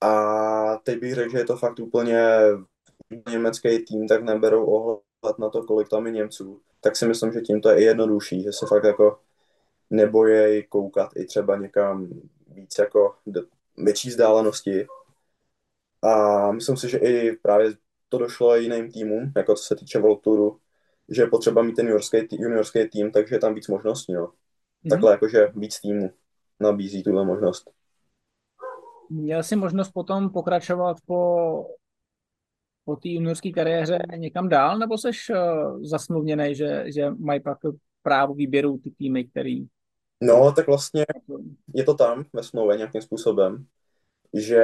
A 0.00 0.76
teď 0.76 0.98
bych 1.00 1.14
řekl, 1.14 1.30
že 1.30 1.38
je 1.38 1.44
to 1.44 1.56
fakt 1.56 1.78
úplně 1.78 2.28
německý 3.30 3.84
tým, 3.84 4.08
tak 4.08 4.22
neberou 4.22 4.64
ohled 4.66 5.38
na 5.38 5.50
to, 5.50 5.62
kolik 5.62 5.88
tam 5.88 6.06
je 6.06 6.12
Němců. 6.12 6.60
Tak 6.80 6.96
si 6.96 7.06
myslím, 7.06 7.32
že 7.32 7.40
tím 7.40 7.60
to 7.60 7.68
je 7.68 7.80
i 7.80 7.84
jednodušší, 7.84 8.42
že 8.42 8.52
se 8.52 8.66
fakt 8.66 8.84
jako 8.84 9.20
nebojej 9.90 10.62
koukat 10.62 11.10
i 11.16 11.24
třeba 11.24 11.56
někam 11.56 12.08
víc 12.48 12.78
jako 12.78 13.14
větší 13.76 14.08
vzdálenosti. 14.08 14.86
A 16.02 16.52
myslím 16.52 16.76
si, 16.76 16.88
že 16.88 16.98
i 16.98 17.36
právě 17.36 17.72
to 18.08 18.18
došlo 18.18 18.56
i 18.56 18.62
jiným 18.62 18.92
týmům, 18.92 19.32
jako 19.36 19.54
co 19.54 19.62
se 19.62 19.76
týče 19.76 19.98
World 19.98 20.22
Touru, 20.22 20.58
že 21.08 21.22
je 21.22 21.26
potřeba 21.26 21.62
mít 21.62 21.74
ten 21.74 21.86
juniorský, 21.86 22.18
juniorský 22.30 22.88
tým, 22.88 23.10
takže 23.10 23.34
je 23.34 23.38
tam 23.38 23.54
víc 23.54 23.68
možností. 23.68 24.12
No. 24.12 24.26
Mm-hmm. 24.26 24.90
Takhle 24.90 25.12
jakože 25.12 25.52
víc 25.54 25.80
týmů 25.80 26.10
nabízí 26.60 27.02
tuhle 27.02 27.24
možnost. 27.24 27.70
Měl 29.10 29.42
jsi 29.42 29.56
možnost 29.56 29.90
potom 29.90 30.30
pokračovat 30.30 30.96
po, 31.06 31.66
po 32.84 32.96
té 32.96 33.08
juniorské 33.08 33.50
kariéře 33.50 33.98
někam 34.16 34.48
dál, 34.48 34.78
nebo 34.78 34.98
jsi 34.98 35.08
uh, 35.08 35.82
zasmluvněný, 35.82 36.54
že, 36.54 36.84
že 36.86 37.10
mají 37.10 37.40
pak 37.40 37.58
právo 38.02 38.34
výběru 38.34 38.78
ty 38.78 38.90
týmy, 38.90 39.24
který... 39.24 39.66
No, 40.20 40.52
tak 40.52 40.66
vlastně 40.66 41.06
je 41.74 41.84
to 41.84 41.94
tam 41.94 42.24
ve 42.32 42.42
smlouvě 42.42 42.76
nějakým 42.76 43.02
způsobem, 43.02 43.66
že 44.34 44.62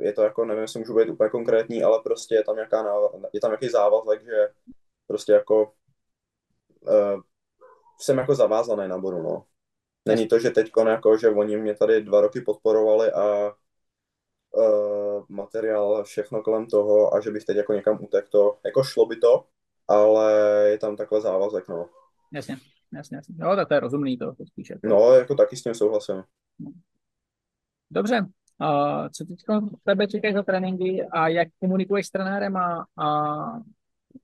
je 0.00 0.12
to 0.12 0.22
jako, 0.22 0.44
nevím, 0.44 0.62
jestli 0.62 0.80
můžu 0.80 0.96
být 0.96 1.08
úplně 1.08 1.30
konkrétní, 1.30 1.82
ale 1.82 2.00
prostě 2.04 2.34
je 2.34 2.44
tam, 2.44 2.54
nějaká, 2.54 2.84
je 3.32 3.40
tam 3.40 3.50
nějaký 3.50 3.68
závazek, 3.68 4.24
že 4.24 4.48
prostě 5.06 5.32
jako 5.32 5.72
uh, 6.80 7.20
jsem 8.00 8.18
jako 8.18 8.34
zavázaný 8.34 8.88
na 8.88 8.98
bodu, 8.98 9.22
no. 9.22 9.44
Není 10.08 10.28
to, 10.28 10.38
že 10.38 10.50
teď 10.50 10.70
jako, 10.88 11.16
že 11.16 11.28
oni 11.28 11.56
mě 11.56 11.74
tady 11.74 12.02
dva 12.02 12.20
roky 12.20 12.40
podporovali 12.40 13.12
a 13.12 13.52
uh, 14.50 15.24
materiál, 15.28 16.04
všechno 16.04 16.42
kolem 16.42 16.66
toho 16.66 17.14
a 17.14 17.20
že 17.20 17.30
bych 17.30 17.44
teď 17.44 17.56
jako 17.56 17.72
někam 17.72 18.04
utekl, 18.04 18.28
to, 18.30 18.58
jako 18.64 18.82
šlo 18.82 19.06
by 19.06 19.16
to, 19.16 19.44
ale 19.88 20.32
je 20.68 20.78
tam 20.78 20.96
takhle 20.96 21.20
závazek, 21.20 21.68
no. 21.68 21.88
Jasně, 22.32 22.56
jasně, 22.92 23.16
jasně. 23.16 23.34
Jo, 23.38 23.56
tak 23.56 23.68
to 23.68 23.74
je 23.74 23.80
rozumný 23.80 24.18
to, 24.18 24.34
to 24.34 24.46
spíše. 24.46 24.78
No, 24.82 25.12
jako 25.12 25.34
taky 25.34 25.56
s 25.56 25.62
tím 25.62 25.74
souhlasím. 25.74 26.22
Dobře, 27.90 28.26
uh, 28.60 29.08
co 29.08 29.24
teď 29.24 29.38
tebe 29.84 30.06
čekají 30.06 30.34
za 30.34 30.42
tréninky 30.42 31.06
a 31.12 31.28
jak 31.28 31.48
komunikuješ 31.60 32.06
s 32.06 32.10
trenérem 32.10 32.56
a, 32.56 32.86
a 32.96 33.08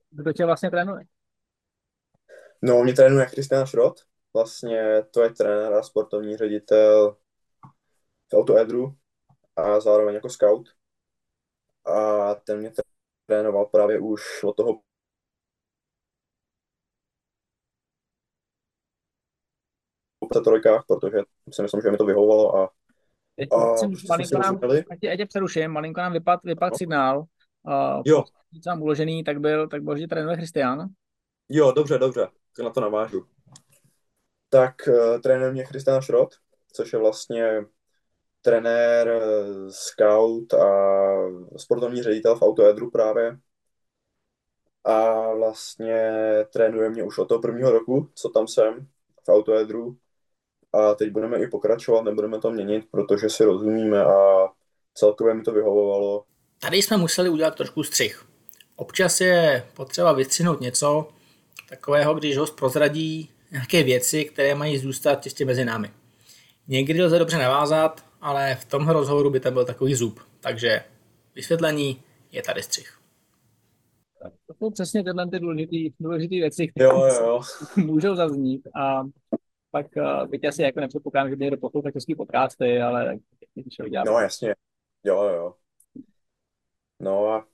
kdo 0.09 0.33
tě 0.33 0.45
vlastně 0.45 0.71
trénuje? 0.71 1.05
No, 2.61 2.83
mě 2.83 2.93
trénuje 2.93 3.25
Christian 3.25 3.67
Schrott, 3.67 3.99
vlastně 4.33 5.03
to 5.13 5.23
je 5.23 5.29
trenér 5.29 5.73
a 5.73 5.83
sportovní 5.83 6.37
ředitel 6.37 7.17
v 8.31 8.33
Autoedru 8.33 8.95
a 9.55 9.79
zároveň 9.79 10.15
jako 10.15 10.29
scout. 10.29 10.69
A 11.85 12.35
ten 12.35 12.59
mě 12.59 12.71
trénoval 13.25 13.65
právě 13.65 13.99
už 13.99 14.43
od 14.43 14.53
toho 14.53 14.81
trojkách, 20.43 20.83
protože 20.87 21.17
si 21.51 21.61
myslím, 21.61 21.81
že 21.81 21.91
mi 21.91 21.97
to 21.97 22.05
vyhovovalo 22.05 22.55
a, 22.55 22.69
Teď 23.35 23.49
a 23.51 23.75
malinko 24.09 24.37
nám, 24.37 24.59
ať 24.91 25.17
tě 25.17 25.25
přeruším, 25.25 25.71
malinko 25.71 26.01
nám 26.01 26.13
vypad, 26.13 26.39
vypad 26.43 26.71
no. 26.71 26.77
signál. 26.77 27.19
Uh, 27.63 28.01
jo. 28.05 28.23
Tam 28.63 28.81
uložený, 28.81 29.23
tak 29.23 29.39
byl, 29.39 29.67
tak 29.67 29.83
byl, 29.83 29.97
že 29.97 30.07
trénuje 30.07 30.37
Christian. 30.37 30.87
Jo, 31.49 31.71
dobře, 31.71 31.97
dobře, 31.97 32.27
tak 32.55 32.65
na 32.65 32.69
to 32.69 32.81
navážu 32.81 33.25
tak 34.55 34.75
uh, 34.87 35.21
trénuje 35.21 35.51
mě 35.51 35.65
Christian 35.65 36.01
Schrott, 36.01 36.35
což 36.73 36.93
je 36.93 36.99
vlastně 36.99 37.65
trenér, 38.41 39.07
eh, 39.07 39.71
scout 39.71 40.53
a 40.53 40.67
sportovní 41.57 42.03
ředitel 42.03 42.35
v 42.35 42.41
Autoedru 42.41 42.91
právě. 42.91 43.39
A 44.83 45.33
vlastně 45.33 46.11
trénuje 46.53 46.89
mě 46.89 47.03
už 47.03 47.17
od 47.17 47.25
toho 47.25 47.41
prvního 47.41 47.71
roku, 47.71 48.09
co 48.15 48.29
tam 48.29 48.47
jsem 48.47 48.87
v 49.23 49.29
Autoedru. 49.29 49.97
A 50.75 50.95
teď 50.95 51.11
budeme 51.11 51.37
i 51.37 51.47
pokračovat, 51.47 52.01
nebudeme 52.01 52.39
to 52.39 52.51
měnit, 52.51 52.85
protože 52.91 53.29
si 53.29 53.43
rozumíme 53.43 54.03
a 54.03 54.47
celkově 54.93 55.33
mi 55.33 55.43
to 55.43 55.51
vyhovovalo. 55.51 56.23
Tady 56.59 56.77
jsme 56.77 56.97
museli 56.97 57.29
udělat 57.29 57.55
trošku 57.55 57.83
střih. 57.83 58.25
Občas 58.75 59.21
je 59.21 59.67
potřeba 59.73 60.13
vystřihnout 60.13 60.61
něco 60.61 61.07
takového, 61.69 62.13
když 62.13 62.37
host 62.37 62.55
prozradí 62.55 63.29
nějaké 63.51 63.83
věci, 63.83 64.25
které 64.25 64.55
mají 64.55 64.77
zůstat 64.77 65.23
čistě 65.23 65.45
mezi 65.45 65.65
námi. 65.65 65.91
Někdy 66.67 67.03
lze 67.03 67.19
dobře 67.19 67.37
navázat, 67.37 68.05
ale 68.21 68.57
v 68.61 68.65
tomhle 68.65 68.93
rozhovoru 68.93 69.29
by 69.29 69.39
tam 69.39 69.53
byl 69.53 69.65
takový 69.65 69.95
zub. 69.95 70.19
Takže 70.39 70.83
vysvětlení 71.35 72.03
je 72.31 72.41
tady 72.41 72.63
střih. 72.63 72.99
Tak 74.23 74.33
to 74.47 74.53
jsou 74.53 74.71
přesně 74.71 75.03
tyhle 75.03 75.29
ty 75.29 75.39
důležité 75.39 75.95
důležitý 75.99 76.39
věci, 76.39 76.67
které 76.67 76.85
jo, 76.85 77.05
jo. 77.05 77.41
můžou 77.75 78.15
zaznít. 78.15 78.67
A 78.81 79.03
pak 79.75 79.87
uh, 79.97 80.27
byť 80.27 80.45
asi 80.45 80.61
jako 80.61 80.79
nepředpokládám, 80.79 81.29
že 81.29 81.35
by 81.35 81.43
někdo 81.43 81.57
poslouchal 81.57 81.91
český 81.91 82.15
podcasty, 82.15 82.81
ale 82.81 83.17
když 83.55 83.75
No 84.05 84.19
jasně, 84.19 84.55
jo, 85.03 85.23
jo. 85.23 85.53
No 86.99 87.27
a 87.27 87.47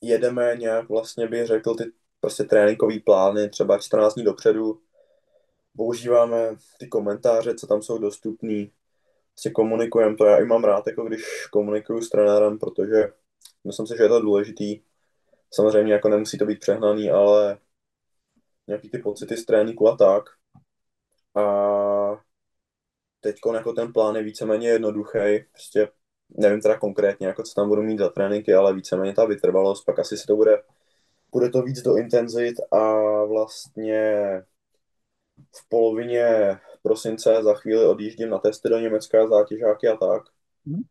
jedeme 0.00 0.56
nějak, 0.56 0.88
vlastně 0.88 1.28
bych 1.28 1.46
řekl, 1.46 1.74
ty 1.74 1.84
prostě 2.20 2.44
tréninkový 2.44 3.00
plány 3.00 3.48
třeba 3.48 3.78
14 3.78 4.14
dní 4.14 4.24
dopředu, 4.24 4.82
používáme 5.76 6.56
ty 6.78 6.88
komentáře, 6.88 7.54
co 7.54 7.66
tam 7.66 7.82
jsou 7.82 7.98
dostupný, 7.98 8.72
prostě 9.32 9.50
komunikujeme 9.50 10.16
to. 10.16 10.26
Já 10.26 10.38
i 10.38 10.44
mám 10.44 10.64
rád, 10.64 10.86
jako 10.86 11.04
když 11.04 11.46
komunikuju 11.46 12.02
s 12.02 12.10
trenérem, 12.10 12.58
protože 12.58 13.12
myslím 13.64 13.86
si, 13.86 13.96
že 13.96 14.02
je 14.02 14.08
to 14.08 14.20
důležitý. 14.20 14.80
Samozřejmě 15.54 15.92
jako 15.92 16.08
nemusí 16.08 16.38
to 16.38 16.46
být 16.46 16.60
přehnaný, 16.60 17.10
ale 17.10 17.58
nějaký 18.66 18.90
ty 18.90 18.98
pocity 18.98 19.36
z 19.36 19.44
tréninku 19.44 19.88
a 19.88 19.96
tak. 19.96 20.43
A 21.34 22.24
teď 23.20 23.36
jako 23.54 23.72
ten 23.72 23.92
plán 23.92 24.16
je 24.16 24.22
víceméně 24.22 24.68
jednoduchý. 24.68 25.18
Prostě 25.52 25.88
nevím 26.28 26.60
teda 26.60 26.78
konkrétně, 26.78 27.26
jako 27.26 27.42
co 27.42 27.54
tam 27.54 27.68
budu 27.68 27.82
mít 27.82 27.98
za 27.98 28.08
tréninky, 28.08 28.54
ale 28.54 28.74
víceméně 28.74 29.12
ta 29.14 29.24
vytrvalost, 29.24 29.84
pak 29.84 29.98
asi 29.98 30.16
se 30.16 30.26
to 30.26 30.36
bude, 30.36 30.62
bude 31.32 31.50
to 31.50 31.62
víc 31.62 31.82
do 31.82 31.96
intenzit 31.96 32.56
a 32.72 32.94
vlastně 33.24 34.24
v 35.36 35.68
polovině 35.68 36.58
prosince 36.82 37.42
za 37.42 37.54
chvíli 37.54 37.86
odjíždím 37.86 38.30
na 38.30 38.38
testy 38.38 38.68
do 38.68 38.78
Německa, 38.78 39.28
zátěžáky 39.28 39.88
a 39.88 39.96
tak. 39.96 40.22
Hmm. 40.66 40.82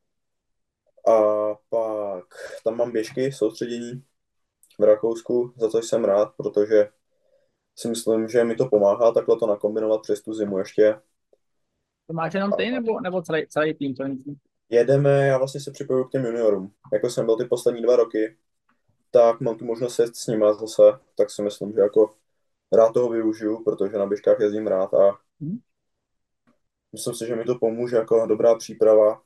A 1.08 1.22
pak 1.70 2.26
tam 2.64 2.78
mám 2.78 2.92
běžky, 2.92 3.32
soustředění 3.32 4.04
v 4.80 4.84
Rakousku, 4.84 5.54
za 5.58 5.70
to 5.70 5.78
jsem 5.78 6.06
rád, 6.06 6.34
protože 6.38 6.90
si 7.76 7.88
myslím, 7.88 8.28
že 8.28 8.44
mi 8.44 8.56
to 8.56 8.70
pomáhá 8.70 9.12
takhle 9.12 9.40
to 9.40 9.48
nakombinovat 9.48 10.02
přes 10.02 10.22
tu 10.22 10.34
zimu 10.34 10.58
ještě. 10.58 11.00
To 12.08 12.14
máš 12.14 12.34
jenom 12.34 12.52
ty 12.58 12.72
nebo, 12.72 13.02
nebo 13.02 13.22
celý, 13.22 13.48
celý 13.48 13.74
tým? 13.74 13.96
Celý 13.96 14.24
tým? 14.24 14.36
jedeme, 14.74 15.28
já 15.28 15.38
vlastně 15.38 15.62
se 15.62 15.72
připojuju 15.72 16.06
k 16.06 16.12
těm 16.12 16.26
juniorům. 16.26 16.74
Jako 16.94 17.10
jsem 17.10 17.26
byl 17.26 17.38
ty 17.38 17.46
poslední 17.46 17.82
dva 17.82 17.96
roky, 17.96 18.38
tak 19.12 19.42
mám 19.42 19.58
tu 19.58 19.66
možnost 19.66 20.00
jet 20.00 20.16
s 20.16 20.28
nimi 20.28 20.46
zase, 20.60 20.82
tak 21.18 21.30
si 21.30 21.42
myslím, 21.42 21.74
že 21.74 21.80
jako 21.80 22.16
rád 22.72 22.94
toho 22.94 23.10
využiju, 23.10 23.64
protože 23.64 23.98
na 23.98 24.06
běžkách 24.06 24.40
jezdím 24.40 24.68
rád 24.68 24.94
a 24.94 25.18
mm. 25.40 25.58
myslím 26.94 27.14
si, 27.14 27.28
že 27.28 27.36
mi 27.36 27.44
to 27.44 27.56
pomůže 27.56 27.96
jako 27.96 28.26
dobrá 28.26 28.56
příprava. 28.56 29.22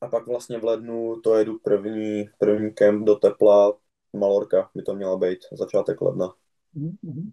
A 0.00 0.08
pak 0.08 0.26
vlastně 0.26 0.58
v 0.58 0.64
lednu 0.64 1.20
to 1.20 1.34
jedu 1.34 1.58
první, 1.58 2.24
první 2.38 2.70
kemp 2.72 3.06
do 3.06 3.16
tepla, 3.16 3.78
Malorka 4.16 4.70
by 4.74 4.82
to 4.82 4.94
měla 4.94 5.16
být, 5.16 5.38
začátek 5.52 6.00
ledna. 6.00 6.34
Mm. 6.74 7.32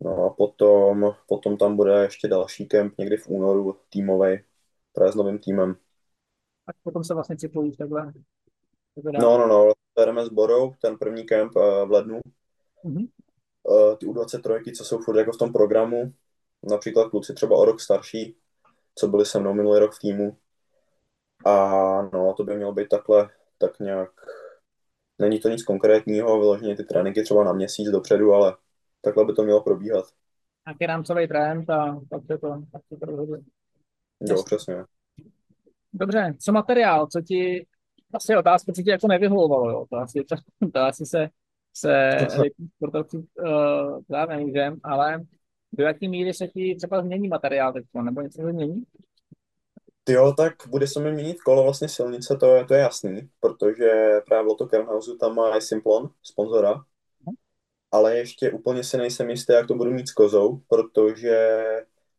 No 0.00 0.24
a 0.24 0.30
potom, 0.30 1.14
potom 1.28 1.56
tam 1.56 1.76
bude 1.76 2.02
ještě 2.02 2.28
další 2.28 2.66
kemp 2.66 2.94
někdy 2.98 3.16
v 3.16 3.28
únoru 3.28 3.76
týmový, 3.90 4.38
právě 4.92 5.12
s 5.12 5.14
novým 5.14 5.38
týmem. 5.38 5.76
A 6.66 6.72
potom 6.82 7.04
se 7.04 7.14
vlastně 7.14 7.36
připojíš 7.36 7.76
takhle? 7.76 8.12
No, 9.04 9.38
no, 9.38 9.46
no, 9.46 9.72
jdeme 10.06 10.26
s 10.26 10.28
Borou, 10.28 10.74
ten 10.82 10.98
první 10.98 11.24
kemp 11.24 11.56
uh, 11.56 11.62
v 11.62 11.90
lednu. 11.90 12.20
Mm-hmm. 12.84 13.08
Ty 13.98 14.06
U23, 14.06 14.72
co 14.76 14.84
jsou 14.84 14.98
furt 14.98 15.18
jako 15.18 15.32
v 15.32 15.38
tom 15.38 15.52
programu, 15.52 16.12
například 16.62 17.10
kluci 17.10 17.34
třeba 17.34 17.56
o 17.56 17.64
rok 17.64 17.80
starší, 17.80 18.36
co 18.94 19.08
byli 19.08 19.26
se 19.26 19.40
mnou 19.40 19.54
minulý 19.54 19.78
rok 19.78 19.94
v 19.94 19.98
týmu. 19.98 20.36
A 21.46 22.02
no, 22.02 22.34
to 22.36 22.44
by 22.44 22.56
mělo 22.56 22.72
být 22.72 22.88
takhle, 22.88 23.30
tak 23.58 23.80
nějak, 23.80 24.10
není 25.18 25.40
to 25.40 25.48
nic 25.48 25.62
konkrétního, 25.62 26.38
vyloženě 26.38 26.76
ty 26.76 26.84
tréninky 26.84 27.22
třeba 27.22 27.44
na 27.44 27.52
měsíc 27.52 27.88
dopředu, 27.88 28.32
ale 28.32 28.56
takhle 29.00 29.24
by 29.24 29.32
to 29.32 29.42
mělo 29.42 29.62
probíhat. 29.62 30.04
Nějaký 30.66 30.86
rámcový 30.86 31.28
trend 31.28 31.70
a 31.70 32.00
pak 32.10 32.24
se 32.26 32.38
to, 32.38 32.62
pak 32.72 32.82
se 32.88 32.96
to 32.96 33.06
rozhoduje. 33.06 33.40
Jo, 34.20 34.42
přesně. 34.42 34.84
Dobře, 35.92 36.34
co 36.40 36.52
materiál, 36.52 37.06
co 37.06 37.20
ti, 37.20 37.66
asi 38.14 38.36
otázka, 38.36 38.72
co 38.72 38.82
ti 38.82 38.90
jako 38.90 39.08
nevyhovovalo, 39.08 39.70
jo, 39.70 39.86
to 39.90 39.96
asi, 39.96 40.24
to, 40.24 40.36
to 40.72 40.80
asi 40.80 41.06
se, 41.06 41.28
se 41.76 42.10
sportovci 42.76 43.16
uh, 43.16 44.02
právě 44.06 44.36
nemůžem, 44.36 44.80
ale 44.82 45.24
do 45.72 45.84
jaký 45.84 46.08
míry 46.08 46.34
se 46.34 46.48
ti 46.48 46.74
třeba 46.76 47.02
změní 47.02 47.28
materiál 47.28 47.72
teď, 47.72 47.84
nebo 48.02 48.20
něco 48.20 48.42
se 48.42 48.52
změní? 48.52 48.84
Jo, 50.08 50.34
tak 50.36 50.54
bude 50.68 50.86
se 50.86 51.00
mi 51.00 51.12
měnit 51.12 51.42
kolo 51.42 51.62
vlastně 51.62 51.88
silnice, 51.88 52.36
to 52.36 52.54
je, 52.54 52.64
to 52.64 52.74
je 52.74 52.80
jasný, 52.80 53.30
protože 53.40 54.20
právě 54.26 54.48
Lotto 54.48 54.66
Kernhausu 54.66 55.16
tam 55.16 55.34
má 55.34 55.60
Simplon, 55.60 56.10
sponzora, 56.22 56.84
ale 57.92 58.16
ještě 58.18 58.50
úplně 58.50 58.84
si 58.84 58.96
nejsem 58.98 59.30
jistý, 59.30 59.52
jak 59.52 59.66
to 59.68 59.74
budu 59.74 59.90
mít 59.90 60.08
s 60.08 60.12
kozou, 60.12 60.60
protože 60.68 61.60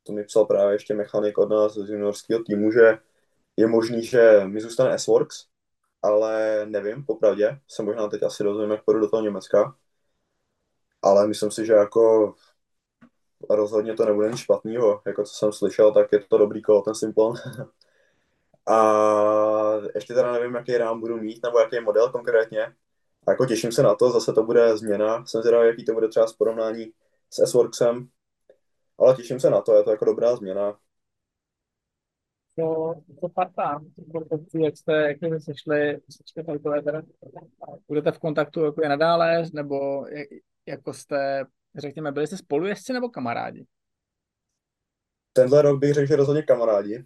to 0.04 0.13
mi 0.13 0.24
psal 0.24 0.46
právě 0.46 0.75
ještě 0.75 0.94
mechanik 0.94 1.38
od 1.38 1.50
nás 1.50 1.74
z 1.74 1.90
juniorského 1.90 2.44
týmu, 2.44 2.72
že 2.72 2.98
je 3.58 3.68
možný, 3.68 4.06
že 4.06 4.42
mi 4.48 4.62
zůstane 4.62 5.00
S-Works, 5.00 5.48
ale 6.04 6.66
nevím, 6.66 7.06
popravdě, 7.06 7.60
se 7.68 7.84
možná 7.84 8.08
teď 8.10 8.24
asi 8.24 8.44
dozvím, 8.44 8.72
jak 8.72 8.86
půjdu 8.86 9.00
do 9.01 9.10
toho 9.10 9.24
Německa, 9.24 9.75
ale 11.01 11.28
myslím 11.28 11.51
si, 11.51 11.66
že 11.66 11.74
jako 11.74 12.34
rozhodně 13.50 13.94
to 13.94 14.06
nebude 14.06 14.30
nic 14.30 14.40
špatného, 14.40 15.01
jako 15.06 15.24
co 15.24 15.34
jsem 15.34 15.51
slyšel, 15.54 15.92
tak 15.94 16.12
je 16.12 16.20
to 16.20 16.38
dobrý 16.38 16.62
kolo, 16.62 16.82
ten 16.82 16.96
Simplon. 16.96 17.36
a 18.68 18.75
ještě 19.96 20.13
teda 20.13 20.32
nevím, 20.32 20.56
jaký 20.56 20.78
rám 20.78 21.00
budu 21.00 21.18
mít, 21.18 21.44
nebo 21.44 21.60
jaký 21.60 21.80
model 21.80 22.12
konkrétně, 22.12 22.75
a 23.28 23.32
jako 23.32 23.46
těším 23.46 23.72
se 23.72 23.84
na 23.84 23.96
to, 23.96 24.12
zase 24.12 24.34
to 24.34 24.44
bude 24.44 24.78
změna. 24.78 25.25
Jsem 25.25 25.42
zvědavý, 25.42 25.68
jaký 25.68 25.86
to 25.86 25.94
bude 25.94 26.08
třeba 26.08 26.28
s 26.28 26.34
porovnání 26.34 26.92
s 27.30 27.40
S-Worksem, 27.40 28.08
ale 28.98 29.16
těším 29.16 29.40
se 29.40 29.50
na 29.50 29.62
to, 29.62 29.75
je 29.75 29.84
to 29.84 29.92
jako 29.92 30.06
dobrá 30.06 30.36
změna. 30.36 30.80
To, 32.56 32.94
to 33.22 33.30
parta, 33.30 33.82
jak 34.63 34.78
jste, 34.78 34.94
jak 34.94 35.18
jste 35.18 35.40
sešli, 35.40 35.98
sešli 36.10 36.60
budete 37.88 38.12
v 38.12 38.20
kontaktu 38.20 38.66
jako 38.66 38.84
je 38.84 38.90
nadále, 38.90 39.44
nebo 39.54 40.06
jako 40.66 40.94
jste, 40.94 41.46
řekněme, 41.77 42.12
byli 42.12 42.27
jste 42.27 42.38
spolujezdci 42.38 42.94
nebo 42.94 43.10
kamarádi? 43.10 43.66
Tenhle 45.34 45.62
rok 45.62 45.79
bych 45.79 45.94
řekl, 45.94 46.07
že 46.07 46.16
rozhodně 46.16 46.44
kamarádi, 46.44 47.05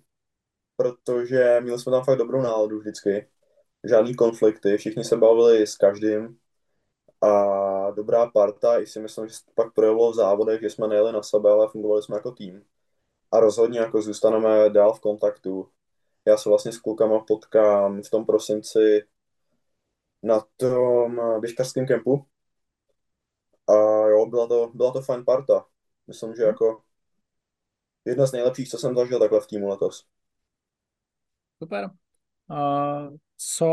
protože 0.75 1.60
měli 1.62 1.80
jsme 1.80 1.91
tam 1.91 2.04
fakt 2.04 2.17
dobrou 2.17 2.41
náladu 2.41 2.80
vždycky 2.80 3.28
žádný 3.89 4.15
konflikty, 4.15 4.78
všichni 4.78 5.04
se 5.04 5.17
bavili 5.17 5.67
s 5.67 5.76
každým 5.78 6.38
a 7.21 7.91
dobrá 7.91 8.32
parta, 8.32 8.80
i 8.80 8.88
si 8.88 9.00
myslím, 9.00 9.28
že 9.28 9.34
se 9.34 9.43
pak 9.56 9.74
projevilo 9.74 10.12
v 10.12 10.15
závodech, 10.15 10.62
že 10.62 10.69
jsme 10.69 10.88
nejeli 10.88 11.12
na 11.12 11.24
sebe, 11.24 11.52
ale 11.52 11.67
fungovali 11.67 12.04
jsme 12.04 12.15
jako 12.15 12.32
tým. 12.32 12.65
A 13.32 13.39
rozhodně 13.39 13.80
jako 13.80 14.02
zůstaneme 14.02 14.69
dál 14.69 14.93
v 14.93 15.00
kontaktu. 15.00 15.69
Já 16.26 16.38
se 16.38 16.50
vlastně 16.50 16.71
s 16.71 16.78
klukama 16.78 17.19
potkám 17.19 18.02
v 18.02 18.10
tom 18.10 18.26
prosinci 18.26 19.08
na 20.24 20.45
tom 20.58 21.21
běžkařském 21.39 21.88
kempu. 21.88 22.26
A 23.67 23.74
jo, 24.08 24.26
byla 24.26 24.48
to, 24.48 24.71
byla 24.74 24.91
to 24.91 25.02
fajn 25.02 25.26
parta. 25.26 25.65
Myslím, 26.08 26.36
že 26.36 26.43
jako 26.43 26.84
jedna 28.06 28.26
z 28.26 28.32
nejlepších, 28.32 28.69
co 28.69 28.78
jsem 28.78 28.95
zažil 28.95 29.19
takhle 29.19 29.41
v 29.41 29.48
týmu 29.48 29.67
letos. 29.67 30.06
Super. 31.63 31.89
Uh, 32.50 33.17
co, 33.38 33.69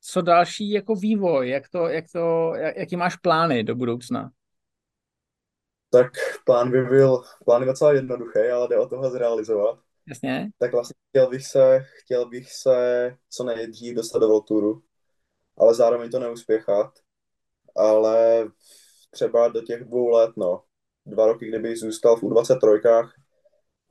co 0.00 0.22
další 0.22 0.70
jako 0.70 0.94
vývoj, 0.94 1.48
jak 1.48 1.68
to, 1.68 1.88
jak 1.88 2.04
to, 2.12 2.52
jak, 2.54 2.76
jaký 2.76 2.96
máš 2.96 3.16
plány 3.16 3.64
do 3.64 3.74
budoucna? 3.74 4.30
Tak 5.90 6.12
plán 6.44 6.70
by 6.70 6.84
byl, 6.84 7.22
plán 7.44 7.62
je 7.62 7.66
docela 7.66 7.92
jednoduchý, 7.92 8.38
ale 8.38 8.68
jde 8.68 8.78
o 8.78 8.88
toho 8.88 9.10
zrealizovat. 9.10 9.78
Jasně. 10.08 10.50
Tak 10.58 10.72
vlastně 10.72 10.94
chtěl 11.10 11.30
bych 11.30 11.46
se, 11.46 11.84
chtěl 11.98 12.28
bych 12.28 12.52
se 12.52 13.16
co 13.30 13.44
nejdřív 13.44 13.96
dostat 13.96 14.18
do 14.18 14.28
Volturu, 14.28 14.82
ale 15.58 15.74
zároveň 15.74 16.10
to 16.10 16.18
neuspěchat. 16.18 16.92
Ale 17.76 18.46
třeba 19.10 19.48
do 19.48 19.62
těch 19.62 19.84
dvou 19.84 20.08
let, 20.08 20.30
no. 20.36 20.62
Dva 21.06 21.26
roky, 21.26 21.48
kdybych 21.48 21.78
zůstal 21.78 22.16
v 22.16 22.22
U23, 22.22 23.10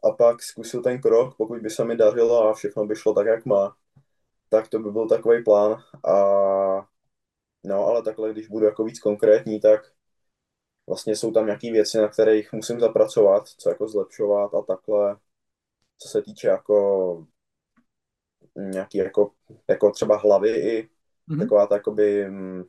a 0.03 0.11
pak 0.11 0.43
zkusil 0.43 0.81
ten 0.83 1.01
krok, 1.01 1.37
pokud 1.37 1.61
by 1.61 1.69
se 1.69 1.85
mi 1.85 1.95
dařilo 1.95 2.49
a 2.49 2.53
všechno 2.53 2.85
by 2.85 2.95
šlo 2.95 3.13
tak, 3.13 3.27
jak 3.27 3.45
má, 3.45 3.75
tak 4.49 4.67
to 4.67 4.79
by 4.79 4.91
byl 4.91 5.07
takový 5.07 5.43
plán. 5.43 5.83
A 6.07 6.13
no, 7.63 7.85
ale 7.85 8.03
takhle, 8.03 8.31
když 8.31 8.47
budu 8.47 8.65
jako 8.65 8.83
víc 8.83 8.99
konkrétní, 8.99 9.59
tak 9.59 9.81
vlastně 10.87 11.15
jsou 11.15 11.31
tam 11.31 11.45
nějaké 11.45 11.71
věci, 11.71 11.97
na 11.97 12.07
kterých 12.07 12.53
musím 12.53 12.79
zapracovat, 12.79 13.47
co 13.47 13.69
jako 13.69 13.87
zlepšovat 13.87 14.53
a 14.53 14.61
takhle, 14.61 15.17
co 15.97 16.09
se 16.09 16.21
týče 16.21 16.47
jako 16.47 17.27
nějaký 18.55 18.97
jako, 18.97 19.31
jako 19.67 19.91
třeba 19.91 20.17
hlavy 20.17 20.49
i 20.49 20.89
mm-hmm. 21.29 21.39
taková 21.39 21.67
ta 21.67 21.75
jakoby, 21.75 22.29
mm, 22.29 22.63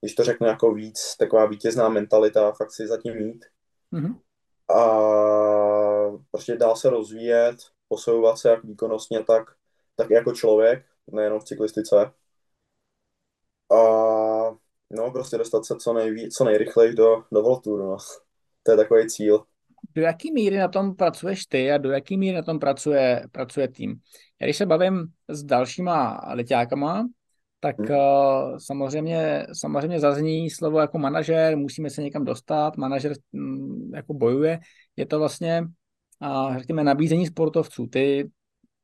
když 0.00 0.14
to 0.14 0.24
řeknu 0.24 0.46
jako 0.46 0.74
víc, 0.74 1.16
taková 1.16 1.46
vítězná 1.46 1.88
mentalita, 1.88 2.52
fakt 2.52 2.72
si 2.72 2.86
zatím 2.86 3.16
mít. 3.16 3.44
Mm-hmm. 3.92 4.20
A 4.68 5.65
prostě 6.30 6.56
dá 6.56 6.74
se 6.74 6.90
rozvíjet, 6.90 7.56
posouvat 7.88 8.38
se 8.38 8.48
jak 8.48 8.64
výkonnostně, 8.64 9.24
tak, 9.24 9.50
tak 9.96 10.10
jako 10.10 10.32
člověk, 10.32 10.84
nejenom 11.12 11.40
v 11.40 11.44
cyklistice. 11.44 12.12
A 13.70 13.76
no, 14.90 15.10
prostě 15.12 15.38
dostat 15.38 15.64
se 15.64 15.76
co, 15.76 15.92
nejví, 15.92 16.30
co 16.30 16.44
nejrychleji 16.44 16.94
do, 16.94 17.24
do 17.32 17.42
Volturu, 17.42 17.86
no. 17.86 17.96
To 18.62 18.72
je 18.72 18.76
takový 18.76 19.08
cíl. 19.08 19.44
Do 19.94 20.02
jaký 20.02 20.32
míry 20.32 20.56
na 20.56 20.68
tom 20.68 20.96
pracuješ 20.96 21.46
ty 21.46 21.72
a 21.72 21.78
do 21.78 21.90
jaký 21.90 22.16
míry 22.16 22.36
na 22.36 22.42
tom 22.42 22.58
pracuje, 22.58 23.26
pracuje 23.32 23.68
tým? 23.68 23.94
Já 24.40 24.46
když 24.46 24.56
se 24.56 24.66
bavím 24.66 25.06
s 25.28 25.44
dalšíma 25.44 26.20
letákama, 26.34 27.06
tak 27.60 27.78
hmm. 27.78 27.90
uh, 27.90 28.58
samozřejmě, 28.58 29.46
samozřejmě 29.52 30.00
zazní 30.00 30.50
slovo 30.50 30.80
jako 30.80 30.98
manažer, 30.98 31.56
musíme 31.56 31.90
se 31.90 32.02
někam 32.02 32.24
dostat, 32.24 32.76
manažer 32.76 33.12
um, 33.32 33.90
jako 33.94 34.14
bojuje. 34.14 34.58
Je 34.96 35.06
to 35.06 35.18
vlastně 35.18 35.64
a 36.20 36.58
řekněme 36.58 36.84
nabízení 36.84 37.26
sportovců. 37.26 37.86
Ty, 37.86 38.30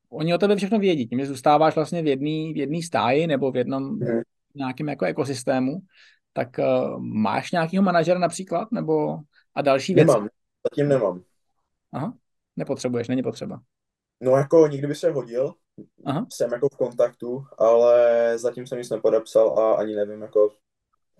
oni 0.09 0.33
o 0.33 0.37
tebe 0.37 0.55
všechno 0.55 0.79
vědí, 0.79 1.07
tím, 1.07 1.19
že 1.19 1.25
zůstáváš 1.25 1.75
vlastně 1.75 2.01
v 2.01 2.07
jedné 2.07 2.53
v 2.53 2.57
jedný 2.57 2.83
stáji 2.83 3.27
nebo 3.27 3.51
v 3.51 3.55
jednom 3.57 3.83
mm. 3.83 4.21
nějakém 4.55 4.89
jako 4.89 5.05
ekosystému, 5.05 5.79
tak 6.33 6.49
uh, 6.59 6.99
máš 6.99 7.51
nějakého 7.51 7.83
manažera 7.83 8.19
například, 8.19 8.71
nebo 8.71 9.17
a 9.55 9.61
další 9.61 9.93
věci? 9.93 10.07
Nemám, 10.07 10.27
zatím 10.69 10.87
nemám. 10.87 11.21
Aha, 11.91 12.13
nepotřebuješ, 12.55 13.07
není 13.07 13.23
potřeba. 13.23 13.61
No 14.21 14.31
jako 14.31 14.67
nikdy 14.67 14.87
by 14.87 14.95
se 14.95 15.11
hodil, 15.11 15.53
Aha. 16.05 16.25
jsem 16.33 16.51
jako 16.51 16.69
v 16.73 16.77
kontaktu, 16.77 17.43
ale 17.57 18.33
zatím 18.37 18.67
jsem 18.67 18.77
nic 18.77 18.89
nepodepsal 18.89 19.59
a 19.59 19.73
ani 19.75 19.95
nevím, 19.95 20.21
jako 20.21 20.49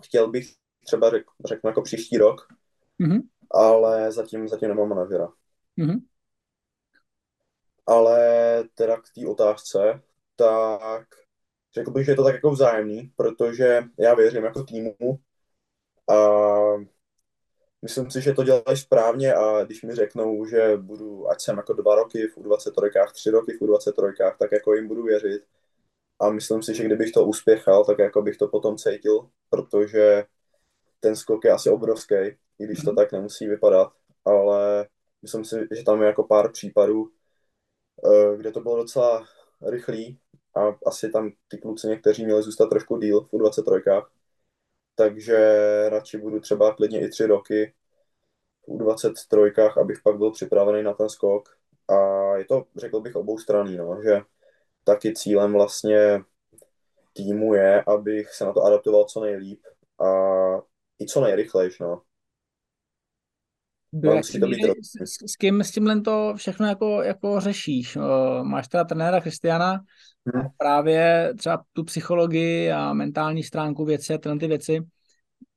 chtěl 0.03 0.29
bych 0.31 0.53
třeba 0.85 1.09
řek, 1.09 1.23
řeknu 1.45 1.67
jako 1.69 1.81
příští 1.81 2.17
rok, 2.17 2.47
mm-hmm. 3.01 3.21
ale 3.51 4.11
zatím, 4.11 4.47
zatím 4.47 4.69
nemám 4.69 4.89
manažera. 4.89 5.27
Mm-hmm. 5.77 5.99
Ale 7.85 8.19
teda 8.75 8.97
k 8.97 9.03
té 9.15 9.27
otázce, 9.27 10.01
tak 10.35 11.07
řekl 11.73 11.91
bych, 11.91 12.05
že 12.05 12.11
je 12.11 12.15
to 12.15 12.23
tak 12.23 12.33
jako 12.33 12.51
vzájemný, 12.51 13.11
protože 13.15 13.83
já 13.99 14.13
věřím 14.13 14.43
jako 14.43 14.63
týmu 14.63 15.19
a 16.09 16.17
myslím 17.81 18.11
si, 18.11 18.21
že 18.21 18.33
to 18.33 18.43
dělají 18.43 18.77
správně 18.77 19.33
a 19.33 19.63
když 19.63 19.83
mi 19.83 19.95
řeknou, 19.95 20.45
že 20.45 20.77
budu, 20.77 21.29
ať 21.29 21.41
jsem 21.41 21.57
jako 21.57 21.73
dva 21.73 21.95
roky 21.95 22.27
v 22.27 22.37
U23, 22.37 23.11
tři 23.11 23.29
roky 23.29 23.53
v 23.53 23.61
U23, 23.61 24.35
tak 24.39 24.51
jako 24.51 24.73
jim 24.75 24.87
budu 24.87 25.03
věřit. 25.03 25.43
A 26.19 26.29
myslím 26.29 26.63
si, 26.63 26.75
že 26.75 26.83
kdybych 26.83 27.11
to 27.11 27.25
uspěchal, 27.25 27.85
tak 27.85 27.99
jako 27.99 28.21
bych 28.21 28.37
to 28.37 28.47
potom 28.47 28.77
cítil, 28.77 29.29
protože 29.49 30.25
ten 30.99 31.15
skok 31.15 31.45
je 31.45 31.51
asi 31.51 31.69
obrovský, 31.69 32.15
i 32.59 32.65
když 32.65 32.81
to 32.81 32.91
mhm. 32.91 32.95
tak 32.95 33.11
nemusí 33.11 33.47
vypadat, 33.47 33.93
ale 34.25 34.87
myslím 35.23 35.45
si, 35.45 35.67
že 35.77 35.83
tam 35.83 36.01
je 36.01 36.07
jako 36.07 36.23
pár 36.23 36.51
případů, 36.51 37.11
eh, 38.05 38.37
kde 38.37 38.51
to 38.51 38.61
bylo 38.61 38.77
docela 38.77 39.25
rychlý 39.69 40.19
a 40.55 40.61
asi 40.87 41.11
tam 41.11 41.31
ty 41.47 41.57
kluci 41.57 41.87
někteří 41.87 42.25
měli 42.25 42.43
zůstat 42.43 42.67
trošku 42.69 42.97
díl 42.97 43.21
v 43.21 43.33
U23, 43.33 44.05
takže 44.95 45.37
radši 45.89 46.17
budu 46.17 46.39
třeba 46.39 46.73
klidně 46.75 47.01
i 47.01 47.09
tři 47.09 47.25
roky 47.25 47.73
v 48.67 48.67
U23, 48.67 49.81
abych 49.81 50.01
pak 50.03 50.17
byl 50.17 50.31
připravený 50.31 50.83
na 50.83 50.93
ten 50.93 51.09
skok. 51.09 51.57
A 51.89 51.95
je 52.37 52.45
to, 52.45 52.65
řekl 52.75 53.01
bych, 53.01 53.15
obou 53.15 53.37
straný, 53.37 53.77
no, 53.77 54.01
že 54.03 54.21
taky 54.83 55.13
cílem 55.13 55.53
vlastně 55.53 56.21
týmu 57.13 57.53
je, 57.53 57.83
abych 57.83 58.33
se 58.33 58.45
na 58.45 58.53
to 58.53 58.63
adaptoval 58.63 59.05
co 59.05 59.21
nejlíp 59.21 59.61
a 59.99 60.05
i 60.99 61.05
co 61.05 61.21
nejrychlejš, 61.21 61.79
no. 61.79 62.01
Do 63.95 64.11
jak 64.11 64.33
míry, 64.33 64.73
s, 64.81 65.31
s, 65.31 65.35
kým 65.35 65.61
s 65.61 65.71
tímhle 65.71 66.01
to 66.01 66.33
všechno 66.35 66.67
jako, 66.67 67.01
jako 67.01 67.39
řešíš? 67.39 67.97
Máš 68.43 68.67
teda 68.67 68.83
trenéra 68.83 69.21
Kristiana, 69.21 69.83
hmm. 70.33 70.43
právě 70.57 71.33
třeba 71.37 71.63
tu 71.73 71.83
psychologii 71.83 72.71
a 72.71 72.93
mentální 72.93 73.43
stránku 73.43 73.85
věci 73.85 74.13
a 74.13 74.17
tyhle 74.17 74.39
ty 74.39 74.47
věci, 74.47 74.79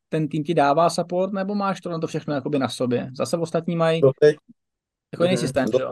ten 0.09 0.29
tým 0.29 0.45
ti 0.45 0.55
dává 0.55 0.91
support, 0.91 1.33
nebo 1.33 1.55
máš 1.55 1.81
to 1.81 1.91
na 1.91 1.99
to 1.99 2.07
všechno 2.07 2.35
jakoby 2.35 2.59
na 2.59 2.69
sobě? 2.69 3.11
Zase 3.17 3.37
ostatní 3.37 3.77
mají 3.77 4.01
Doteď, 4.01 4.37
jako 5.13 5.25
jiný 5.25 5.37
hmm, 5.37 5.47
systém, 5.47 5.67
do, 5.67 5.91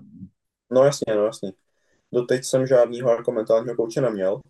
No 0.72 0.84
jasně, 0.84 1.14
no 1.14 1.24
jasně. 1.24 1.52
Doteď 2.12 2.44
jsem 2.44 2.66
žádnýho 2.66 3.10
jako 3.10 3.32
mentálního 3.32 3.76
kouče 3.76 4.00
neměl. 4.00 4.40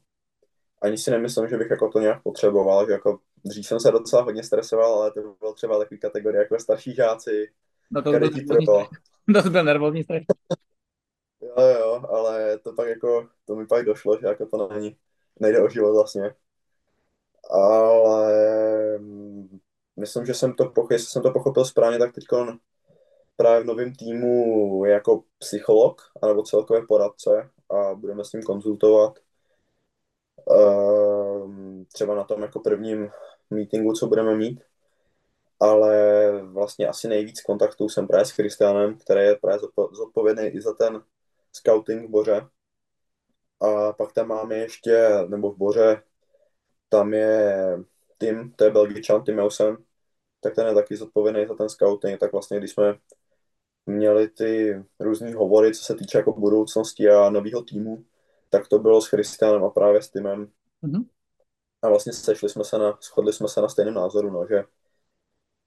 Ani 0.83 0.99
si 0.99 1.11
nemyslím, 1.11 1.49
že 1.49 1.57
bych 1.57 1.71
jako 1.71 1.89
to 1.89 2.01
nějak 2.01 2.23
potřeboval, 2.23 2.87
že 2.87 2.93
jako 2.93 3.19
dřív 3.45 3.67
jsem 3.67 3.81
se 3.81 3.91
docela 3.91 4.23
hodně 4.23 4.43
stresoval, 4.43 4.95
ale 4.95 5.13
to 5.13 5.21
bylo 5.41 5.55
třeba 5.55 5.79
takový 5.79 6.01
kategorie 6.01 6.43
jako 6.43 6.59
starší 6.59 6.95
žáci, 6.95 7.51
No 7.95 8.03
to 8.03 8.11
byl 8.11 8.21
nervózní 8.21 8.67
To 9.43 9.51
byl 9.51 9.65
nervózní 9.65 10.05
strach. 10.05 10.23
jo, 11.41 11.67
jo, 11.67 12.03
ale 12.09 12.59
to 12.59 12.73
pak 12.73 12.89
jako, 12.89 13.29
to 13.45 13.57
mi 13.57 13.67
pak 13.67 13.85
došlo, 13.85 14.19
že 14.21 14.27
jako 14.27 14.47
to 14.47 14.69
není, 14.69 14.97
nejde 15.41 15.63
o 15.63 15.69
život 15.69 15.93
vlastně. 15.93 16.35
Ale 17.51 18.99
mm, 18.99 19.59
myslím, 19.97 20.27
že 20.27 20.35
jsem 20.35 20.55
to, 20.55 20.65
pochopil, 20.65 20.95
jestli 20.95 21.09
jsem 21.09 21.23
to 21.23 21.31
pochopil 21.31 21.65
správně, 21.65 21.99
tak 21.99 22.15
teď 22.15 22.25
právě 23.37 23.63
v 23.63 23.67
novém 23.67 23.95
týmu 23.95 24.85
jako 24.85 25.23
psycholog, 25.39 26.03
anebo 26.23 26.43
celkově 26.43 26.83
poradce 26.89 27.51
a 27.71 27.95
budeme 27.95 28.25
s 28.25 28.33
ním 28.33 28.43
konzultovat. 28.43 29.19
Um, 30.47 31.87
třeba 31.93 32.15
na 32.15 32.25
tom 32.25 32.43
jako 32.43 32.61
prvním 32.61 33.09
meetingu, 33.51 33.93
co 33.93 34.07
budeme 34.07 34.37
mít 34.37 34.61
ale 35.61 36.31
vlastně 36.43 36.89
asi 36.89 37.09
nejvíc 37.09 37.43
kontaktů 37.43 37.89
jsem 37.89 38.07
právě 38.07 38.25
s 38.25 38.31
Christianem, 38.31 38.99
který 38.99 39.21
je 39.21 39.37
právě 39.37 39.61
zodpovědný 39.93 40.47
i 40.47 40.61
za 40.61 40.75
ten 40.75 41.03
scouting 41.53 42.09
v 42.09 42.11
Boře. 42.11 42.47
A 43.61 43.93
pak 43.93 44.13
tam 44.13 44.29
máme 44.29 44.57
ještě, 44.57 45.09
nebo 45.29 45.53
v 45.53 45.57
Boře, 45.57 46.03
tam 46.89 47.15
je 47.15 47.57
Tim, 48.19 48.53
to 48.53 48.65
je 48.65 48.71
Belgičan, 48.71 49.25
Tim 49.25 49.39
Eusen, 49.39 49.77
tak 50.41 50.55
ten 50.55 50.67
je 50.67 50.75
taky 50.75 50.97
zodpovědný 50.97 51.47
za 51.47 51.55
ten 51.55 51.69
scouting, 51.69 52.21
tak 52.21 52.33
vlastně 52.33 52.59
když 52.59 52.71
jsme 52.71 52.99
měli 53.87 54.29
ty 54.29 54.83
různé 55.01 55.35
hovory, 55.35 55.75
co 55.75 55.85
se 55.85 55.95
týče 55.95 56.19
jako 56.19 56.33
budoucnosti 56.33 57.09
a 57.11 57.31
nového 57.31 57.63
týmu, 57.63 58.05
tak 58.51 58.69
to 58.69 58.79
bylo 58.79 59.01
s 59.01 59.07
Christianem 59.07 59.65
a 59.65 59.71
právě 59.71 60.03
s 60.03 60.11
Timem. 60.11 60.51
Mm-hmm. 60.83 61.05
A 61.83 61.89
vlastně 61.89 62.13
sešli 62.13 62.49
jsme 62.49 62.65
se 62.65 62.79
na, 62.79 62.99
shodli 63.03 63.33
jsme 63.33 63.49
se 63.49 63.61
na 63.61 63.69
stejném 63.69 63.95
názoru, 63.95 64.31
no, 64.31 64.47
že 64.47 64.65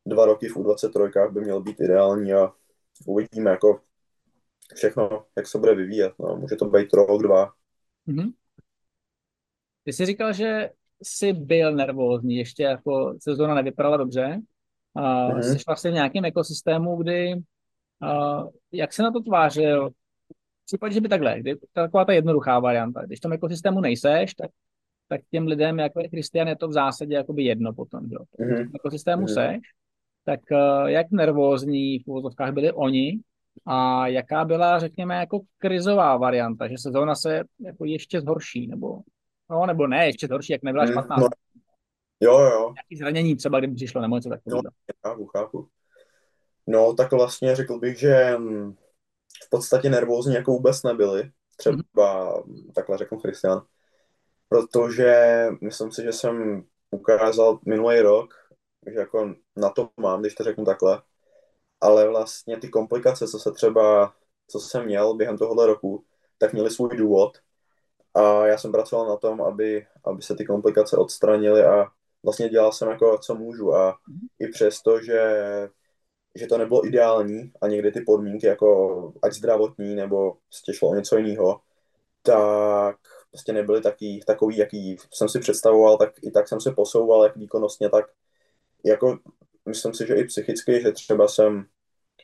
dva 0.07 0.25
roky 0.25 0.47
v 0.47 0.55
U23 0.55 1.31
by 1.31 1.41
měl 1.41 1.61
být 1.61 1.79
ideální 1.79 2.33
a 2.33 2.51
uvidíme 3.05 3.51
jako 3.51 3.81
všechno, 4.75 5.25
jak 5.37 5.47
se 5.47 5.57
bude 5.57 5.75
vyvíjet. 5.75 6.13
No. 6.19 6.37
Může 6.37 6.55
to 6.55 6.65
být 6.65 6.93
rok, 6.93 7.23
dva. 7.23 7.51
Mm-hmm. 8.07 8.33
Ty 9.83 9.93
jsi 9.93 10.05
říkal, 10.05 10.33
že 10.33 10.69
jsi 11.03 11.33
byl 11.33 11.75
nervózní, 11.75 12.35
ještě 12.35 12.63
jako 12.63 13.15
sezóna 13.21 13.55
nevypadala 13.55 13.97
dobře. 13.97 14.41
A 14.95 15.29
mm-hmm. 15.29 15.39
jsi 15.39 15.57
vlastně 15.67 15.91
v 15.91 15.93
nějakém 15.93 16.25
ekosystému, 16.25 16.97
kdy 16.97 17.35
a, 18.01 18.43
jak 18.71 18.93
se 18.93 19.03
na 19.03 19.11
to 19.11 19.19
tvářil? 19.19 19.89
V 19.89 20.65
případě, 20.65 20.93
že 20.93 21.01
by 21.01 21.09
takhle, 21.09 21.39
kdy, 21.39 21.55
taková 21.73 22.05
ta 22.05 22.13
jednoduchá 22.13 22.59
varianta. 22.59 23.05
Když 23.05 23.19
v 23.19 23.21
tom 23.21 23.33
ekosystému 23.33 23.81
nejseš, 23.81 24.33
tak, 24.33 24.51
tak 25.07 25.21
těm 25.31 25.47
lidem, 25.47 25.79
jako 25.79 25.99
je 25.99 26.09
Christian, 26.09 26.47
je 26.47 26.55
to 26.55 26.67
v 26.67 26.73
zásadě 26.73 27.15
jakoby 27.15 27.43
jedno 27.43 27.73
potom. 27.73 28.05
Jo. 28.11 28.19
Mm-hmm. 28.39 28.71
Ekosystému 28.75 29.25
mm-hmm. 29.25 29.33
seš, 29.33 29.59
tak 30.27 30.39
eh, 30.51 30.91
jak 30.91 31.11
nervózní 31.11 31.99
v 31.99 32.07
úvozovkách 32.07 32.53
byli 32.53 32.71
oni 32.71 33.19
a 33.65 34.07
jaká 34.07 34.45
byla, 34.45 34.79
řekněme, 34.79 35.15
jako 35.15 35.39
krizová 35.57 36.17
varianta, 36.17 36.67
že 36.67 36.75
sezóna 36.77 37.15
se 37.15 37.43
jako 37.59 37.85
ještě 37.85 38.21
zhorší, 38.21 38.67
nebo, 38.67 38.99
no, 39.49 39.65
nebo 39.65 39.87
ne, 39.87 40.05
ještě 40.05 40.27
zhorší, 40.27 40.51
jak 40.53 40.63
nebyla 40.63 40.83
hmm, 40.83 40.91
špatná. 40.91 41.15
No, 41.19 41.27
jo, 42.21 42.39
jo. 42.39 42.73
Nějaký 42.73 42.95
zranění 42.97 43.35
třeba, 43.35 43.59
kdyby 43.59 43.75
přišlo, 43.75 44.01
nebo 44.01 44.15
něco 44.15 44.29
takového. 44.29 44.61
No, 44.63 44.69
chápu, 45.05 45.25
chápu. 45.25 45.67
No, 46.67 46.93
tak 46.93 47.11
vlastně 47.11 47.55
řekl 47.55 47.79
bych, 47.79 47.99
že 47.99 48.37
mm, 48.37 48.73
v 49.45 49.49
podstatě 49.49 49.89
nervózní 49.89 50.33
jako 50.33 50.51
vůbec 50.51 50.83
nebyli. 50.83 51.31
Třeba 51.57 51.77
mm-hmm. 51.77 52.73
takhle 52.75 52.97
řekl 52.97 53.17
Christian. 53.17 53.61
Protože 54.49 55.45
myslím 55.61 55.91
si, 55.91 56.03
že 56.03 56.13
jsem 56.13 56.63
ukázal 56.91 57.59
minulý 57.65 57.99
rok, 57.99 58.46
že 58.87 58.99
jako 58.99 59.35
na 59.55 59.69
to 59.69 59.89
mám, 59.97 60.21
když 60.21 60.35
to 60.35 60.43
řeknu 60.43 60.65
takhle. 60.65 61.01
Ale 61.81 62.09
vlastně 62.09 62.57
ty 62.57 62.69
komplikace, 62.69 63.27
co 63.27 63.39
se 63.39 63.51
třeba, 63.51 64.13
co 64.47 64.59
jsem 64.59 64.85
měl 64.85 65.13
během 65.13 65.37
tohohle 65.37 65.67
roku, 65.67 66.05
tak 66.37 66.53
měly 66.53 66.71
svůj 66.71 66.97
důvod. 66.97 67.37
A 68.13 68.47
já 68.47 68.57
jsem 68.57 68.71
pracoval 68.71 69.07
na 69.07 69.17
tom, 69.17 69.41
aby, 69.41 69.87
aby 70.05 70.21
se 70.21 70.35
ty 70.35 70.45
komplikace 70.45 70.97
odstranily 70.97 71.63
a 71.63 71.87
vlastně 72.23 72.49
dělal 72.49 72.71
jsem 72.71 72.89
jako, 72.89 73.17
co 73.17 73.35
můžu. 73.35 73.75
A 73.75 73.97
i 74.39 74.47
přesto, 74.47 75.01
že, 75.01 75.21
že 76.35 76.47
to 76.47 76.57
nebylo 76.57 76.87
ideální 76.87 77.51
a 77.61 77.67
někdy 77.67 77.91
ty 77.91 78.01
podmínky, 78.01 78.47
jako 78.47 79.13
ať 79.23 79.33
zdravotní 79.33 79.95
nebo 79.95 80.33
prostě 80.33 80.73
šlo 80.73 80.89
o 80.89 80.95
něco 80.95 81.17
jiného, 81.17 81.61
tak 82.21 82.97
prostě 83.31 83.53
nebyly 83.53 83.81
taky, 83.81 84.21
takový, 84.27 84.57
jaký 84.57 84.97
jsem 85.13 85.29
si 85.29 85.39
představoval, 85.39 85.97
tak 85.97 86.13
i 86.23 86.31
tak 86.31 86.47
jsem 86.47 86.61
se 86.61 86.71
posouval 86.71 87.23
jak 87.23 87.37
výkonnostně, 87.37 87.89
tak 87.89 88.05
jako 88.85 89.19
myslím 89.65 89.93
si, 89.93 90.07
že 90.07 90.15
i 90.15 90.23
psychicky, 90.23 90.81
že 90.81 90.91
třeba 90.91 91.27
jsem 91.27 91.65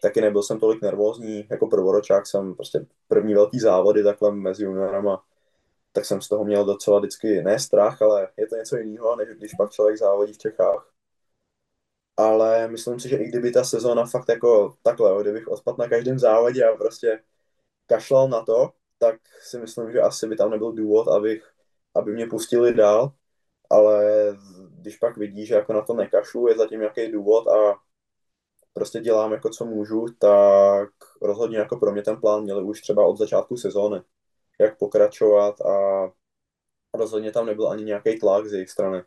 taky 0.01 0.21
nebyl 0.21 0.43
jsem 0.43 0.59
tolik 0.59 0.81
nervózní, 0.81 1.47
jako 1.51 1.67
prvoročák 1.67 2.27
jsem 2.27 2.55
prostě 2.55 2.85
první 3.07 3.33
velký 3.33 3.59
závody 3.59 4.03
takhle 4.03 4.31
mezi 4.31 4.63
juniorama, 4.63 5.23
tak 5.91 6.05
jsem 6.05 6.21
z 6.21 6.27
toho 6.27 6.45
měl 6.45 6.65
docela 6.65 6.99
vždycky, 6.99 7.41
ne 7.41 7.59
strach, 7.59 8.01
ale 8.01 8.29
je 8.37 8.47
to 8.47 8.55
něco 8.55 8.77
jiného, 8.77 9.15
než 9.15 9.29
když 9.29 9.51
pak 9.57 9.71
člověk 9.71 9.97
závodí 9.97 10.33
v 10.33 10.37
Čechách. 10.37 10.93
Ale 12.17 12.67
myslím 12.67 12.99
si, 12.99 13.09
že 13.09 13.17
i 13.17 13.27
kdyby 13.27 13.51
ta 13.51 13.63
sezóna 13.63 14.05
fakt 14.05 14.29
jako 14.29 14.75
takhle, 14.83 15.23
kdybych 15.23 15.47
odpadl 15.47 15.77
na 15.79 15.89
každém 15.89 16.19
závodě 16.19 16.65
a 16.65 16.75
prostě 16.77 17.23
kašlal 17.87 18.29
na 18.29 18.45
to, 18.45 18.71
tak 18.97 19.15
si 19.41 19.59
myslím, 19.59 19.91
že 19.91 20.01
asi 20.01 20.27
by 20.27 20.35
tam 20.35 20.51
nebyl 20.51 20.71
důvod, 20.71 21.07
abych, 21.07 21.53
aby 21.95 22.13
mě 22.13 22.27
pustili 22.27 22.73
dál, 22.73 23.13
ale 23.69 24.03
když 24.83 24.97
pak 24.97 25.17
vidí, 25.17 25.45
že 25.45 25.55
jako 25.55 25.73
na 25.73 25.81
to 25.81 25.93
nekašlu, 25.93 26.47
je 26.47 26.57
zatím 26.57 26.79
nějaký 26.79 27.11
důvod 27.11 27.47
a 27.47 27.75
prostě 28.73 28.99
dělám 28.99 29.31
jako 29.31 29.49
co 29.49 29.65
můžu, 29.65 30.05
tak 30.19 30.89
rozhodně 31.21 31.57
jako 31.57 31.77
pro 31.77 31.91
mě 31.91 32.01
ten 32.01 32.17
plán 32.17 32.43
měli 32.43 32.63
už 32.63 32.81
třeba 32.81 33.05
od 33.05 33.17
začátku 33.17 33.57
sezóny, 33.57 34.01
jak 34.59 34.77
pokračovat 34.77 35.61
a 35.61 36.07
rozhodně 36.93 37.31
tam 37.31 37.45
nebyl 37.45 37.69
ani 37.69 37.83
nějaký 37.83 38.19
tlak 38.19 38.45
z 38.45 38.53
jejich 38.53 38.69
strany. 38.69 39.03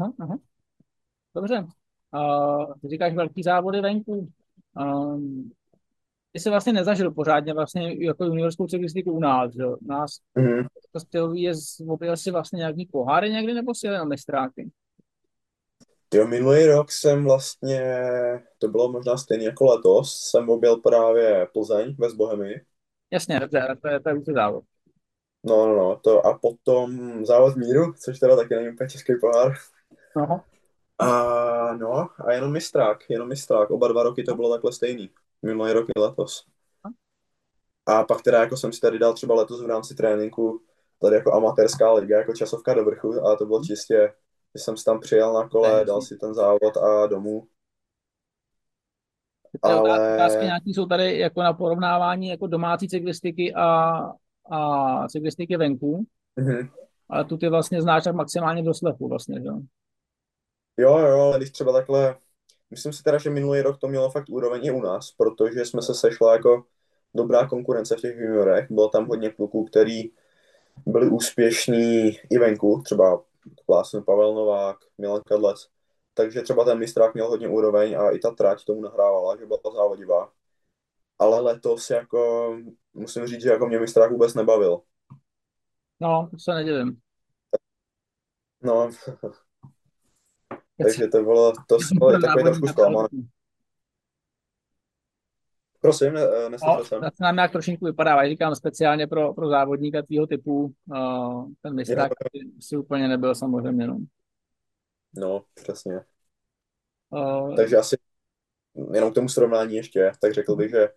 Aha, 0.00 0.12
aha. 0.20 0.38
Dobře. 1.34 1.66
Uh, 2.14 2.74
ty 2.82 2.88
říkáš 2.88 3.14
velký 3.14 3.42
závody 3.42 3.80
venku. 3.80 4.28
Um, 4.80 5.52
ty 6.32 6.40
jsi 6.40 6.50
vlastně 6.50 6.72
nezažil 6.72 7.10
pořádně 7.10 7.54
vlastně 7.54 8.04
jako 8.04 8.24
juniorskou 8.24 8.66
cyklistiku 8.66 9.12
u 9.12 9.20
nás, 9.20 9.52
že? 9.52 9.66
U 9.66 9.86
nás 9.86 10.10
mm-hmm. 10.36 10.66
to 11.10 11.34
je, 11.34 11.52
objel 11.88 12.16
si 12.16 12.30
vlastně 12.30 12.56
nějaký 12.56 12.86
poháry 12.92 13.30
někdy, 13.30 13.54
nebo 13.54 13.74
si 13.74 13.86
jenom 13.86 14.08
mistráky? 14.08 14.70
Jo, 16.14 16.26
minulý 16.26 16.66
rok 16.66 16.92
jsem 16.92 17.24
vlastně, 17.24 17.82
to 18.58 18.68
bylo 18.68 18.92
možná 18.92 19.16
stejně 19.16 19.46
jako 19.46 19.64
letos, 19.64 20.16
jsem 20.30 20.50
objel 20.50 20.76
právě 20.76 21.48
Plzeň 21.52 21.96
ve 21.98 22.14
Bohemii. 22.14 22.64
Jasně, 23.10 23.40
dobře, 23.40 23.76
to 23.82 23.88
je, 23.88 24.00
to 24.00 24.08
je 24.08 24.16
závod. 24.34 24.64
No, 25.44 25.66
no, 25.66 25.76
no, 25.76 26.00
to 26.04 26.26
a 26.26 26.38
potom 26.38 26.98
závod 27.26 27.56
míru, 27.56 27.92
což 27.92 28.18
teda 28.18 28.36
taky 28.36 28.54
není 28.54 28.68
úplně 28.68 28.90
český 28.90 29.12
pohár. 29.20 29.54
Aha. 30.16 30.44
A 30.98 31.76
no, 31.76 32.08
a 32.18 32.32
jenom 32.32 32.52
mistrák, 32.52 33.10
jenom 33.10 33.28
mistrák. 33.28 33.70
Oba 33.70 33.88
dva 33.88 34.02
roky 34.02 34.22
to 34.22 34.34
bylo 34.34 34.52
takhle 34.52 34.72
stejný. 34.72 35.10
Minulý 35.42 35.72
rok 35.72 35.86
i 35.96 36.00
letos. 36.00 36.46
A 37.86 38.04
pak 38.04 38.22
teda 38.22 38.40
jako 38.40 38.56
jsem 38.56 38.72
si 38.72 38.80
tady 38.80 38.98
dal 38.98 39.14
třeba 39.14 39.34
letos 39.34 39.62
v 39.62 39.66
rámci 39.66 39.94
tréninku 39.94 40.60
tady 41.00 41.16
jako 41.16 41.32
amatérská 41.32 41.92
liga, 41.92 42.18
jako 42.18 42.32
časovka 42.32 42.74
do 42.74 42.84
vrchu, 42.84 43.26
ale 43.26 43.36
to 43.36 43.46
bylo 43.46 43.64
čistě, 43.64 44.12
jsem 44.62 44.76
si 44.76 44.84
tam 44.84 45.00
přijel 45.00 45.32
na 45.32 45.48
kole, 45.48 45.84
dal 45.84 46.02
si 46.02 46.16
ten 46.16 46.34
závod 46.34 46.76
a 46.76 47.06
domů. 47.06 47.46
Ale... 49.62 50.14
Otázky 50.14 50.44
nějaký 50.44 50.74
jsou 50.74 50.86
tady 50.86 51.18
jako 51.18 51.42
na 51.42 51.52
porovnávání 51.52 52.28
jako 52.28 52.46
domácí 52.46 52.88
cyklistiky 52.88 53.54
a, 53.54 54.00
a 54.50 55.08
cyklistiky 55.08 55.56
venku. 55.56 56.06
Mm-hmm. 56.40 56.70
Ale 57.08 57.24
tu 57.24 57.36
ty 57.36 57.48
vlastně 57.48 57.82
znáš 57.82 58.04
tak 58.04 58.14
maximálně 58.14 58.62
do 58.62 58.74
slepu 58.74 59.08
vlastně, 59.08 59.40
že? 59.40 59.48
Jo, 60.76 60.98
jo, 60.98 61.20
ale 61.20 61.36
když 61.36 61.50
třeba 61.50 61.72
takhle, 61.72 62.16
myslím 62.70 62.92
si 62.92 63.02
teda, 63.02 63.18
že 63.18 63.30
minulý 63.30 63.60
rok 63.60 63.78
to 63.78 63.88
mělo 63.88 64.10
fakt 64.10 64.28
úroveň 64.28 64.64
i 64.64 64.70
u 64.70 64.80
nás, 64.80 65.10
protože 65.10 65.64
jsme 65.64 65.82
se 65.82 65.94
sešla 65.94 66.32
jako 66.32 66.64
dobrá 67.14 67.48
konkurence 67.48 67.96
v 67.96 68.00
těch 68.00 68.16
juniorech. 68.16 68.70
Bylo 68.70 68.88
tam 68.88 69.06
hodně 69.06 69.30
kluků, 69.30 69.64
který 69.64 70.02
byli 70.86 71.08
úspěšní 71.08 72.10
i 72.30 72.38
venku, 72.38 72.82
třeba 72.84 73.22
vlastně 73.68 74.00
Pavel 74.00 74.34
Novák, 74.34 74.76
Milan 74.98 75.22
Kadlec. 75.26 75.68
Takže 76.14 76.42
třeba 76.42 76.64
ten 76.64 76.78
mistrák 76.78 77.14
měl 77.14 77.28
hodně 77.28 77.48
úroveň 77.48 77.98
a 77.98 78.10
i 78.10 78.18
ta 78.18 78.30
trať 78.30 78.64
tomu 78.64 78.80
nahrávala, 78.80 79.36
že 79.36 79.46
byla 79.46 79.58
závodivá. 79.74 80.32
Ale 81.18 81.40
letos 81.40 81.90
jako, 81.90 82.50
musím 82.94 83.26
říct, 83.26 83.42
že 83.42 83.48
jako 83.48 83.66
mě 83.66 83.78
mistrák 83.78 84.10
vůbec 84.10 84.34
nebavil. 84.34 84.80
No, 86.00 86.28
to 86.30 86.38
se 86.38 86.54
nedivím. 86.54 87.00
No, 88.62 88.90
takže 90.82 91.08
to 91.08 91.22
bylo, 91.22 91.52
to 91.68 91.76
bylo 91.98 92.20
takový 92.20 92.44
trošku 92.44 92.66
zklamané. 92.66 93.08
Prosím, 95.84 96.12
ne, 96.12 96.20
no, 96.48 96.84
jsem. 96.84 97.00
To 97.00 97.08
nám 97.20 97.34
nějak 97.34 97.52
trošinku 97.52 97.84
vypadá, 97.84 98.28
říkám 98.28 98.54
speciálně 98.54 99.06
pro, 99.06 99.34
pro 99.34 99.48
závodníka 99.48 100.02
tvýho 100.02 100.26
typu, 100.26 100.74
uh, 100.86 101.48
ten 101.62 101.74
mistrák 101.74 102.12
si 102.60 102.76
úplně 102.76 103.08
nebyl 103.08 103.34
samozřejmě. 103.34 103.86
No, 103.86 103.98
no 105.16 105.44
přesně. 105.54 106.00
Uh, 107.10 107.56
Takže 107.56 107.76
asi 107.76 107.96
jenom 108.92 109.10
k 109.10 109.14
tomu 109.14 109.28
srovnání 109.28 109.76
ještě, 109.76 110.12
tak 110.20 110.34
řekl 110.34 110.56
bych, 110.56 110.70
že 110.70 110.88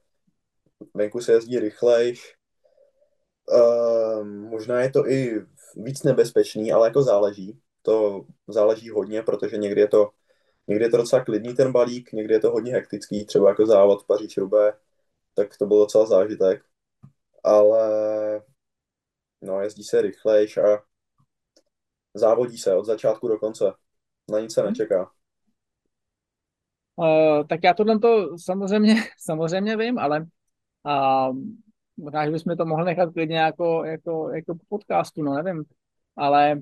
venku 0.93 1.21
se 1.21 1.31
jezdí 1.31 1.59
rychlejš, 1.59 2.35
uh, 3.45 4.23
možná 4.25 4.81
je 4.81 4.89
to 4.89 5.09
i 5.09 5.45
víc 5.75 6.03
nebezpečný, 6.03 6.71
ale 6.71 6.87
jako 6.87 7.03
záleží. 7.03 7.59
To 7.81 8.25
záleží 8.47 8.89
hodně, 8.89 9.21
protože 9.21 9.57
někdy 9.57 9.81
je 9.81 9.87
to 9.87 10.09
Někdy 10.67 10.85
je 10.85 10.89
to 10.89 10.97
docela 10.97 11.23
klidný 11.23 11.55
ten 11.55 11.71
balík, 11.71 12.11
někdy 12.11 12.33
je 12.33 12.39
to 12.39 12.51
hodně 12.51 12.71
hektický, 12.71 13.25
třeba 13.25 13.49
jako 13.49 13.65
závod 13.65 14.05
paříž 14.05 14.37
rubé 14.37 14.73
tak 15.37 15.57
to 15.57 15.65
byl 15.65 15.77
docela 15.77 16.05
zážitek. 16.05 16.63
Ale 17.43 18.41
no, 19.41 19.61
jezdí 19.61 19.83
se 19.83 20.01
rychlejš 20.01 20.57
a 20.57 20.83
závodí 22.13 22.57
se 22.57 22.75
od 22.75 22.85
začátku 22.85 23.27
do 23.27 23.37
konce. 23.37 23.73
Na 24.31 24.39
nic 24.39 24.53
se 24.53 24.61
mhm. 24.61 24.69
nečeká. 24.69 25.11
Uh, 26.95 27.47
tak 27.47 27.59
já 27.63 27.73
tohle 27.73 27.99
to 27.99 28.37
samozřejmě, 28.37 28.95
samozřejmě 29.19 29.77
vím, 29.77 29.99
ale 29.99 30.27
uh, 30.83 31.37
možná, 31.97 32.25
že 32.25 32.31
bychom 32.31 32.57
to 32.57 32.65
mohli 32.65 32.85
nechat 32.85 33.13
klidně 33.13 33.37
jako, 33.37 33.85
jako, 33.85 34.29
jako 34.29 34.57
podcastu, 34.69 35.23
no 35.23 35.33
nevím. 35.33 35.63
Ale 36.15 36.61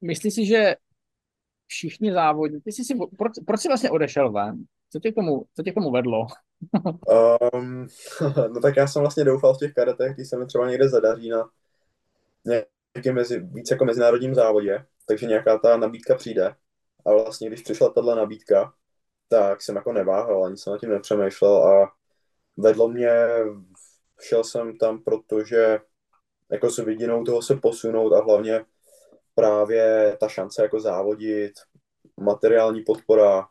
myslíš 0.00 0.34
si, 0.34 0.46
že 0.46 0.76
všichni 1.70 2.12
závodníci, 2.12 2.72
jsi 2.72 2.84
si, 2.84 2.94
proč, 3.18 3.32
proč 3.46 3.60
jsi 3.60 3.68
vlastně 3.68 3.90
odešel 3.90 4.32
ven? 4.32 4.64
Co 4.90 5.00
tě 5.00 5.12
k 5.12 5.14
tomu, 5.14 5.44
co 5.56 5.62
tě 5.62 5.70
k 5.70 5.74
tomu 5.74 5.90
vedlo? 5.90 6.26
um, 7.54 7.86
no 8.54 8.60
tak 8.60 8.76
já 8.76 8.86
jsem 8.86 9.00
vlastně 9.02 9.24
doufal 9.24 9.54
v 9.54 9.58
těch 9.58 9.72
karetech, 9.74 10.14
když 10.14 10.28
se 10.28 10.38
mi 10.38 10.46
třeba 10.46 10.70
někde 10.70 10.88
zadaří 10.88 11.28
na 11.30 11.50
nějakém 12.44 13.14
mezi, 13.14 13.40
víc 13.40 13.70
jako 13.70 13.84
mezinárodním 13.84 14.34
závodě, 14.34 14.84
takže 15.06 15.26
nějaká 15.26 15.58
ta 15.58 15.76
nabídka 15.76 16.14
přijde. 16.14 16.54
A 17.06 17.12
vlastně, 17.12 17.48
když 17.48 17.62
přišla 17.62 17.90
tahle 17.90 18.16
nabídka, 18.16 18.72
tak 19.28 19.62
jsem 19.62 19.76
jako 19.76 19.92
neváhal, 19.92 20.44
ani 20.44 20.56
jsem 20.56 20.72
na 20.72 20.78
tím 20.78 20.90
nepřemýšlel 20.90 21.64
a 21.68 21.92
vedlo 22.56 22.88
mě, 22.88 23.10
šel 24.20 24.44
jsem 24.44 24.78
tam, 24.78 25.02
protože 25.02 25.78
jako 26.50 26.70
s 26.70 26.78
vidinou 26.78 27.24
toho 27.24 27.42
se 27.42 27.56
posunout 27.56 28.12
a 28.12 28.24
hlavně 28.24 28.64
právě 29.34 30.16
ta 30.20 30.28
šance 30.28 30.62
jako 30.62 30.80
závodit, 30.80 31.52
materiální 32.20 32.82
podpora. 32.82 33.46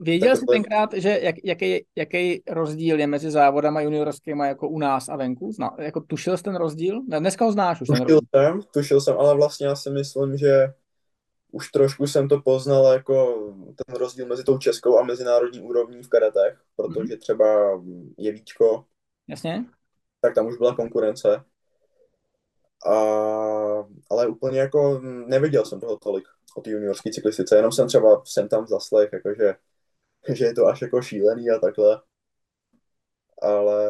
Věděl 0.00 0.36
jsi 0.36 0.46
tenkrát, 0.46 0.90
že 0.94 1.20
jak, 1.22 1.34
jaký, 1.44 1.86
jaký 1.96 2.42
rozdíl 2.48 3.00
je 3.00 3.06
mezi 3.06 3.30
závodama 3.30 3.80
juniorskými 3.80 4.46
jako 4.46 4.68
u 4.68 4.78
nás 4.78 5.08
a 5.08 5.16
venku? 5.16 5.52
Zna, 5.52 5.76
jako 5.78 6.00
tušil 6.00 6.36
jsi 6.36 6.42
ten 6.42 6.56
rozdíl? 6.56 7.02
Ne, 7.08 7.20
dneska 7.20 7.44
ho 7.44 7.52
znáš 7.52 7.80
už. 7.80 7.88
Tušil 7.88 8.20
jsem, 8.34 8.60
tušil 8.72 9.00
jsem, 9.00 9.18
ale 9.18 9.34
vlastně 9.34 9.66
já 9.66 9.76
si 9.76 9.90
myslím, 9.90 10.36
že 10.36 10.72
už 11.52 11.70
trošku 11.70 12.06
jsem 12.06 12.28
to 12.28 12.40
poznal 12.40 12.92
jako 12.92 13.34
ten 13.86 13.96
rozdíl 13.96 14.26
mezi 14.26 14.44
tou 14.44 14.58
českou 14.58 14.98
a 14.98 15.04
mezinárodní 15.04 15.60
úrovní 15.60 16.02
v 16.02 16.08
karetech, 16.08 16.60
protože 16.76 17.14
mm-hmm. 17.14 17.18
třeba 17.18 17.46
Jevíčko, 18.18 18.84
Jasně. 19.28 19.64
tak 20.20 20.34
tam 20.34 20.46
už 20.46 20.56
byla 20.56 20.74
konkurence. 20.74 21.44
A, 22.86 22.96
ale 24.10 24.26
úplně 24.26 24.58
jako 24.58 25.00
neviděl 25.26 25.64
jsem 25.64 25.80
toho 25.80 25.96
tolik 25.96 26.24
o 26.56 26.60
té 26.60 26.70
juniorské 26.70 27.10
cyklistice, 27.10 27.56
jenom 27.56 27.72
jsem 27.72 27.88
třeba 27.88 28.22
jsem 28.24 28.48
tam 28.48 28.66
zaslech, 28.66 29.10
jakože, 29.12 29.54
že 30.34 30.44
je 30.44 30.54
to 30.54 30.66
až 30.66 30.82
jako 30.82 31.02
šílený 31.02 31.50
a 31.50 31.58
takhle. 31.58 32.02
Ale 33.42 33.86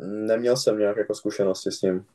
neměl 0.00 0.56
jsem 0.56 0.78
nějak 0.78 0.96
jako 0.96 1.14
zkušenosti 1.14 1.70
s 1.70 1.80
tím. 1.80 2.06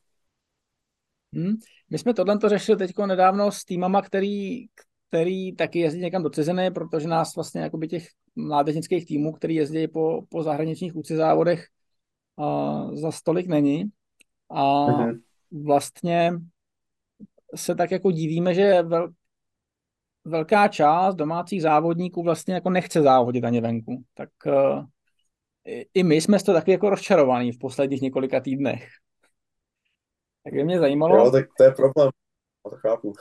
Hmm. 1.35 1.53
My 1.89 1.97
jsme 1.97 2.13
tohle 2.13 2.38
to 2.38 2.49
řešili 2.49 2.77
teď 2.77 2.97
nedávno 3.05 3.51
s 3.51 3.65
týmama, 3.65 4.01
který, 4.01 4.65
který 5.09 5.55
taky 5.55 5.79
jezdí 5.79 5.99
někam 5.99 6.23
do 6.23 6.29
ciziny, 6.29 6.71
protože 6.71 7.07
nás 7.07 7.35
vlastně 7.35 7.62
jakoby 7.62 7.88
těch 7.88 8.07
mládežnických 8.35 9.05
týmů, 9.05 9.33
který 9.33 9.55
jezdí 9.55 9.88
po, 9.88 10.21
po 10.29 10.43
zahraničních 10.43 10.95
úci 10.95 11.15
závodech, 11.15 11.65
uh, 12.35 12.95
za 12.95 13.12
stolik 13.12 13.47
není. 13.47 13.91
A 14.49 14.63
mm-hmm. 14.63 15.21
vlastně 15.51 16.33
se 17.55 17.75
tak 17.75 17.91
jako 17.91 18.12
divíme, 18.12 18.53
že 18.53 18.81
vel, 18.81 19.09
velká 20.25 20.67
část 20.67 21.15
domácích 21.15 21.62
závodníků 21.62 22.23
vlastně 22.23 22.53
jako 22.53 22.69
nechce 22.69 23.01
závodit 23.01 23.43
ani 23.43 23.62
venku. 23.62 24.03
Tak 24.13 24.29
uh, 24.45 24.85
i 25.93 26.03
my 26.03 26.15
jsme 26.15 26.39
toho 26.39 26.57
taky 26.57 26.71
jako 26.71 26.89
rozčarovaní 26.89 27.51
v 27.51 27.59
posledních 27.59 28.01
několika 28.01 28.39
týdnech. 28.39 28.88
Tak 30.43 30.53
by 30.53 30.63
mě 30.63 30.79
zajímalo... 30.79 31.17
Jo, 31.17 31.31
tak 31.31 31.45
to 31.57 31.63
je 31.63 31.71
problém. 31.71 32.09
To 32.63 32.69
chápu. 32.69 33.13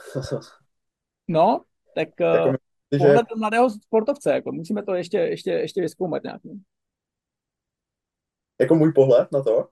no, 1.27 1.63
tak 1.95 2.09
uh, 2.21 2.27
jako 2.27 2.57
pohled 2.97 3.25
že... 3.29 3.39
mladého 3.39 3.69
sportovce, 3.69 4.33
jako 4.33 4.51
musíme 4.51 4.83
to 4.83 4.93
ještě, 4.93 5.17
ještě, 5.17 5.51
ještě 5.51 5.81
vyzkoumat 5.81 6.23
nějak. 6.23 6.41
Jako 8.61 8.75
můj 8.75 8.93
pohled 8.93 9.31
na 9.31 9.43
to? 9.43 9.67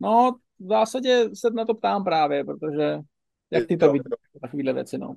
No, 0.00 0.36
v 0.62 0.68
zásadě 0.68 1.30
se 1.34 1.50
na 1.50 1.64
to 1.64 1.74
ptám 1.74 2.04
právě, 2.04 2.44
protože 2.44 2.98
jak 3.50 3.66
ty 3.66 3.76
to 3.76 3.92
vidíš, 3.92 4.12
takovéhle 4.40 4.72
věci, 4.72 4.98
no? 4.98 5.14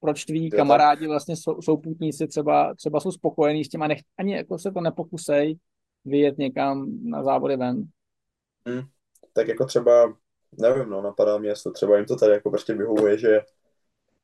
Proč 0.00 0.24
tví 0.24 0.50
kamarádi 0.50 1.06
vlastně 1.06 1.36
jsou, 1.36 1.62
souputníci 1.62 2.26
třeba, 2.26 2.74
třeba 2.74 3.00
jsou 3.00 3.12
spokojení 3.12 3.64
s 3.64 3.68
tím 3.68 3.82
a 3.82 3.86
nech, 3.86 3.98
ani 4.18 4.34
jako 4.34 4.58
se 4.58 4.72
to 4.72 4.80
nepokusej 4.80 5.58
vyjet 6.04 6.38
někam 6.38 6.86
na 7.04 7.22
závody 7.22 7.56
ven? 7.56 7.84
Hmm. 8.66 8.82
Tak 9.32 9.48
jako 9.48 9.66
třeba, 9.66 10.16
nevím, 10.58 10.90
no, 10.90 11.02
napadá 11.02 11.38
mě, 11.38 11.48
jestli 11.48 11.72
třeba 11.72 11.96
jim 11.96 12.06
to 12.06 12.16
tady 12.16 12.32
jako 12.32 12.50
prostě 12.50 12.74
vyhovuje, 12.74 13.18
že 13.18 13.40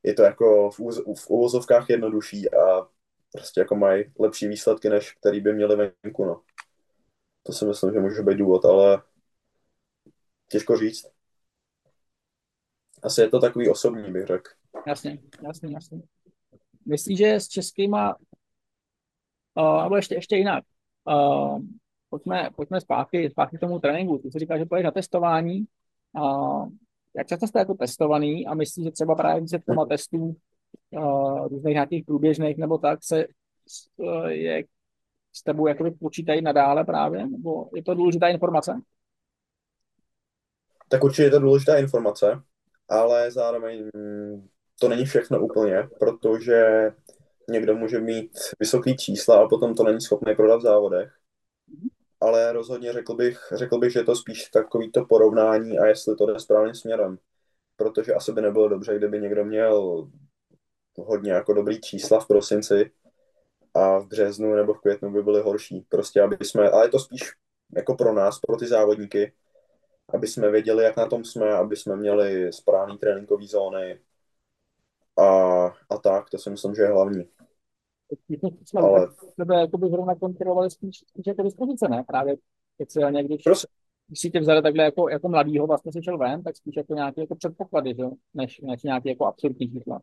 je 0.02 0.14
to 0.14 0.22
jako 0.22 0.70
v, 0.70 0.80
úz, 0.80 0.98
v 0.98 1.30
uvozovkách 1.30 1.90
jednodušší 1.90 2.54
a 2.54 2.88
prostě 3.32 3.60
jako 3.60 3.76
mají 3.76 4.04
lepší 4.18 4.48
výsledky, 4.48 4.90
než 4.90 5.12
který 5.12 5.40
by 5.40 5.52
měli 5.52 5.76
venku, 5.76 6.24
no. 6.24 6.40
To 7.42 7.52
si 7.52 7.64
myslím, 7.64 7.92
že 7.92 8.00
může 8.00 8.22
být 8.22 8.38
důvod, 8.38 8.64
ale 8.64 9.02
těžko 10.48 10.76
říct. 10.76 11.06
Asi 13.02 13.20
je 13.20 13.28
to 13.28 13.40
takový 13.40 13.68
osobní, 13.68 14.12
bych 14.12 14.26
řekl. 14.26 14.50
Jasně, 14.86 15.18
jasně, 15.42 15.72
jasně. 15.72 16.02
Myslíš, 16.86 17.18
že 17.18 17.34
s 17.34 17.48
českýma, 17.48 18.16
uh, 19.54 19.82
nebo 19.82 19.96
ještě, 19.96 20.14
ještě 20.14 20.36
jinak, 20.36 20.64
uh, 21.04 21.60
pojďme, 22.10 22.50
pojďme 22.56 22.80
zpátky, 22.80 23.30
zpátky 23.30 23.56
k 23.56 23.60
tomu 23.60 23.78
tréninku. 23.78 24.18
Ty 24.18 24.30
jsi 24.30 24.38
říkal, 24.38 24.58
že 24.58 24.64
půjdeš 24.64 24.84
na 24.84 24.90
testování. 24.90 25.66
Uh, 26.12 26.68
jak 27.16 27.26
často 27.26 27.46
jste 27.46 27.58
jako 27.58 27.74
testovaný 27.74 28.46
a 28.46 28.54
myslíš, 28.54 28.84
že 28.84 28.90
třeba 28.90 29.14
právě 29.14 29.46
těma 29.66 29.86
testů 29.86 30.36
uh, 30.90 31.48
různých 31.48 31.74
nějakých 31.74 32.04
průběžných 32.04 32.56
nebo 32.56 32.78
tak 32.78 32.98
se 33.02 33.26
uh, 33.96 34.26
je 34.26 34.64
s 35.32 35.42
tebou 35.42 35.66
jakoby 35.66 35.90
počítají 35.90 36.42
nadále 36.42 36.84
právě? 36.84 37.26
Nebo 37.26 37.70
je 37.74 37.82
to 37.82 37.94
důležitá 37.94 38.28
informace? 38.28 38.80
Tak 40.88 41.04
určitě 41.04 41.22
je 41.22 41.30
to 41.30 41.38
důležitá 41.38 41.76
informace 41.76 42.42
ale 42.88 43.30
zároveň 43.30 43.90
to 44.80 44.88
není 44.88 45.04
všechno 45.04 45.40
úplně, 45.40 45.88
protože 45.98 46.90
někdo 47.50 47.74
může 47.74 48.00
mít 48.00 48.30
vysoký 48.60 48.96
čísla 48.96 49.42
a 49.42 49.48
potom 49.48 49.74
to 49.74 49.84
není 49.84 50.00
schopný 50.00 50.34
prodat 50.34 50.56
v 50.56 50.62
závodech. 50.62 51.12
Ale 52.20 52.52
rozhodně 52.52 52.92
řekl 52.92 53.14
bych, 53.14 53.38
řekl 53.52 53.78
bych, 53.78 53.92
že 53.92 53.98
je 53.98 54.04
to 54.04 54.16
spíš 54.16 54.48
takový 54.48 54.92
to 54.92 55.04
porovnání 55.04 55.78
a 55.78 55.86
jestli 55.86 56.16
to 56.16 56.26
jde 56.26 56.40
správným 56.40 56.74
směrem. 56.74 57.18
Protože 57.76 58.14
asi 58.14 58.32
by 58.32 58.42
nebylo 58.42 58.68
dobře, 58.68 58.96
kdyby 58.98 59.20
někdo 59.20 59.44
měl 59.44 60.08
hodně 60.98 61.32
jako 61.32 61.52
dobrý 61.52 61.80
čísla 61.80 62.20
v 62.20 62.26
prosinci 62.26 62.90
a 63.74 63.98
v 63.98 64.06
březnu 64.06 64.54
nebo 64.54 64.74
v 64.74 64.80
květnu 64.80 65.12
by 65.12 65.22
byly 65.22 65.42
horší. 65.42 65.86
Prostě 65.88 66.22
aby 66.22 66.36
jsme, 66.40 66.70
ale 66.70 66.84
je 66.84 66.88
to 66.88 66.98
spíš 66.98 67.20
jako 67.76 67.94
pro 67.94 68.12
nás, 68.12 68.38
pro 68.38 68.56
ty 68.56 68.66
závodníky, 68.66 69.32
aby 70.14 70.26
jsme 70.26 70.50
věděli, 70.50 70.84
jak 70.84 70.96
na 70.96 71.06
tom 71.06 71.24
jsme, 71.24 71.52
aby 71.52 71.76
jsme 71.76 71.96
měli 71.96 72.52
správný 72.52 72.98
tréninkové 72.98 73.46
zóny 73.46 74.00
a, 75.18 75.26
a 75.90 75.98
tak, 76.02 76.30
to 76.30 76.38
si 76.38 76.50
myslím, 76.50 76.74
že 76.74 76.82
je 76.82 76.88
hlavní. 76.88 77.28
Ale... 78.76 79.08
Tebe 79.36 79.60
jakoby 79.60 79.88
zrovna 79.88 80.14
kontrolovali 80.14 80.70
spíš, 80.70 80.98
spíš 81.08 81.26
jako 81.26 81.42
dispozice, 81.42 81.88
ne? 81.88 82.04
Právě 82.06 82.36
speciálně, 82.74 83.24
když, 83.24 83.42
Prosím. 83.42 83.68
když 84.06 84.20
si 84.20 84.30
tě 84.30 84.40
vzali 84.40 84.62
takhle 84.62 84.84
jako, 84.84 85.08
jako 85.08 85.28
mladýho, 85.28 85.66
vlastně 85.66 85.92
si 85.92 86.02
šel 86.02 86.18
ven, 86.18 86.42
tak 86.42 86.56
spíš 86.56 86.76
jako 86.76 86.94
nějaké 86.94 87.20
jako 87.20 87.34
předpoklady, 87.34 87.94
že? 87.98 88.04
Než, 88.34 88.60
než 88.60 88.82
nějaké 88.82 89.08
jako 89.08 89.26
absurdní 89.26 89.70
čísla. 89.70 90.00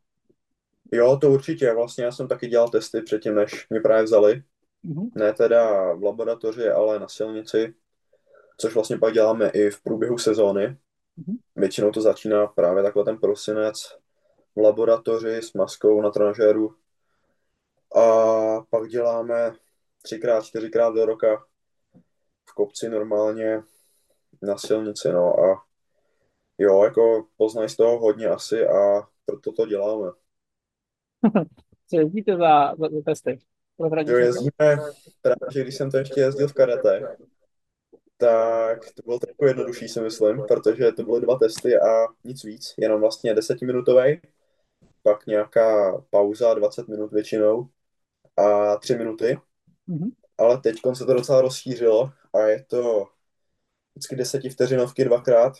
Jo, 0.91 1.17
to 1.21 1.31
určitě. 1.31 1.73
Vlastně 1.73 2.03
já 2.03 2.11
jsem 2.11 2.27
taky 2.27 2.47
dělal 2.47 2.69
testy 2.69 3.01
předtím, 3.01 3.35
než 3.35 3.67
mě 3.69 3.79
právě 3.79 4.03
vzali. 4.03 4.43
Mm-hmm. 4.85 5.09
Ne 5.15 5.33
teda 5.33 5.93
v 5.93 6.03
laboratoři, 6.03 6.69
ale 6.69 6.99
na 6.99 7.07
silnici, 7.07 7.73
což 8.57 8.73
vlastně 8.73 8.97
pak 8.97 9.13
děláme 9.13 9.49
i 9.49 9.69
v 9.69 9.81
průběhu 9.83 10.17
sezóny. 10.17 10.77
Mhm. 11.17 11.37
Většinou 11.55 11.91
to 11.91 12.01
začíná 12.01 12.47
právě 12.47 12.83
takhle 12.83 13.03
ten 13.05 13.17
prosinec 13.17 13.75
v 14.55 14.59
laboratoři 14.61 15.37
s 15.37 15.53
maskou 15.53 16.01
na 16.01 16.11
trenažéru. 16.11 16.75
A 17.95 18.05
pak 18.69 18.89
děláme 18.89 19.55
třikrát, 20.01 20.45
čtyřikrát 20.45 20.95
do 20.95 21.05
roka 21.05 21.45
v 22.49 22.53
kopci 22.53 22.89
normálně 22.89 23.63
na 24.41 24.57
silnici, 24.57 25.11
no 25.11 25.39
a 25.39 25.63
jo, 26.57 26.83
jako 26.83 27.27
poznají 27.37 27.69
z 27.69 27.75
toho 27.75 27.99
hodně 27.99 28.27
asi 28.27 28.67
a 28.67 29.07
proto 29.25 29.51
to 29.51 29.65
děláme. 29.65 30.11
Co 31.87 31.99
jezdíte 31.99 32.37
za, 32.37 32.75
za, 32.75 32.89
za 32.89 33.01
testy? 33.05 33.39
Jo, 34.07 34.17
jezdíme, 34.17 34.77
právě, 35.21 35.63
když 35.63 35.75
jsem 35.75 35.91
to 35.91 35.97
ještě 35.97 36.21
jezdil 36.21 36.47
v 36.47 36.53
karate, 36.53 37.17
tak 38.17 38.79
to 38.93 39.01
bylo 39.05 39.19
trochu 39.19 39.45
jednodušší, 39.45 39.87
si 39.87 40.01
myslím, 40.01 40.43
protože 40.47 40.91
to 40.91 41.03
byly 41.03 41.21
dva 41.21 41.39
testy 41.39 41.79
a 41.79 42.07
nic 42.23 42.43
víc, 42.43 42.73
jenom 42.77 43.01
vlastně 43.01 43.33
desetiminutový, 43.33 44.21
pak 45.03 45.25
nějaká 45.25 45.97
pauza, 46.09 46.53
20 46.53 46.87
minut 46.87 47.11
většinou 47.11 47.69
a 48.37 48.77
3 48.77 48.95
minuty, 48.97 49.39
Mhm. 49.87 50.09
ale 50.37 50.57
teď 50.57 50.75
se 50.93 51.05
to 51.05 51.13
docela 51.13 51.41
rozšířilo 51.41 52.11
a 52.33 52.39
je 52.39 52.63
to 52.63 53.05
vždycky 53.95 54.15
desetivteřinovky 54.15 55.05
dvakrát, 55.05 55.53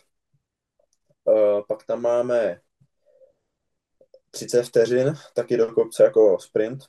Uh, 1.27 1.61
pak 1.67 1.85
tam 1.85 2.01
máme 2.01 2.61
30 4.31 4.63
vteřin, 4.63 5.13
taky 5.33 5.57
do 5.57 5.73
kopce 5.73 6.03
jako 6.03 6.39
sprint, 6.39 6.83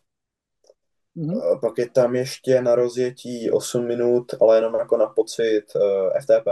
Mhm. 1.17 1.37
Uh, 1.37 1.61
pak 1.61 1.79
je 1.79 1.91
tam 1.91 2.15
ještě 2.15 2.63
na 2.63 2.75
rozjetí 2.75 3.51
8 3.51 3.87
minut, 3.87 4.35
ale 4.41 4.57
jenom 4.57 4.75
jako 4.75 4.97
na 4.97 5.07
pocit 5.07 5.65
uh, 5.77 6.11
FTP. 6.21 6.49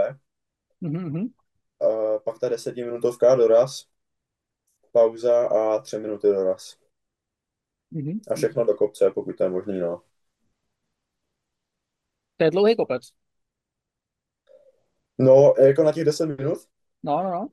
Mhm. 0.80 1.04
mhm. 1.04 1.28
Uh, 1.78 2.18
pak 2.24 2.38
ta 2.38 2.48
desetiminutovka 2.48 3.34
doraz, 3.34 3.86
pauza 4.92 5.46
a 5.48 5.78
3 5.78 5.98
minuty 5.98 6.26
doraz. 6.26 6.76
Mhm. 7.90 8.20
A 8.30 8.34
všechno 8.34 8.64
do 8.64 8.74
kopce, 8.74 9.10
pokud 9.10 9.36
to 9.36 9.44
je 9.44 9.50
možný, 9.50 9.78
no. 9.78 10.02
To 12.36 12.44
je 12.44 12.50
dlouhý 12.50 12.76
kopec. 12.76 13.02
No, 15.18 15.54
jako 15.58 15.82
na 15.82 15.92
těch 15.92 16.04
10 16.04 16.26
minut? 16.26 16.58
No, 17.02 17.22
no, 17.22 17.30
no. 17.30 17.48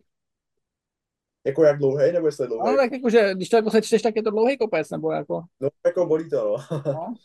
Jako 1.45 1.63
jak 1.63 1.77
dlouhý, 1.77 2.11
nebo 2.11 2.27
jestli 2.27 2.47
dlouhý? 2.47 2.71
No, 2.71 2.77
tak 2.77 2.91
jakože, 2.91 3.33
když 3.35 3.49
to 3.49 3.55
jako 3.55 3.69
sečteš, 3.69 4.01
tak 4.01 4.15
je 4.15 4.23
to 4.23 4.31
dlouhý 4.31 4.57
kopec, 4.57 4.89
nebo 4.89 5.11
jako, 5.11 5.43
No, 5.59 5.69
jako 5.85 6.05
bolí 6.05 6.29
to, 6.29 6.57
no. 6.71 6.81
no. 6.93 7.13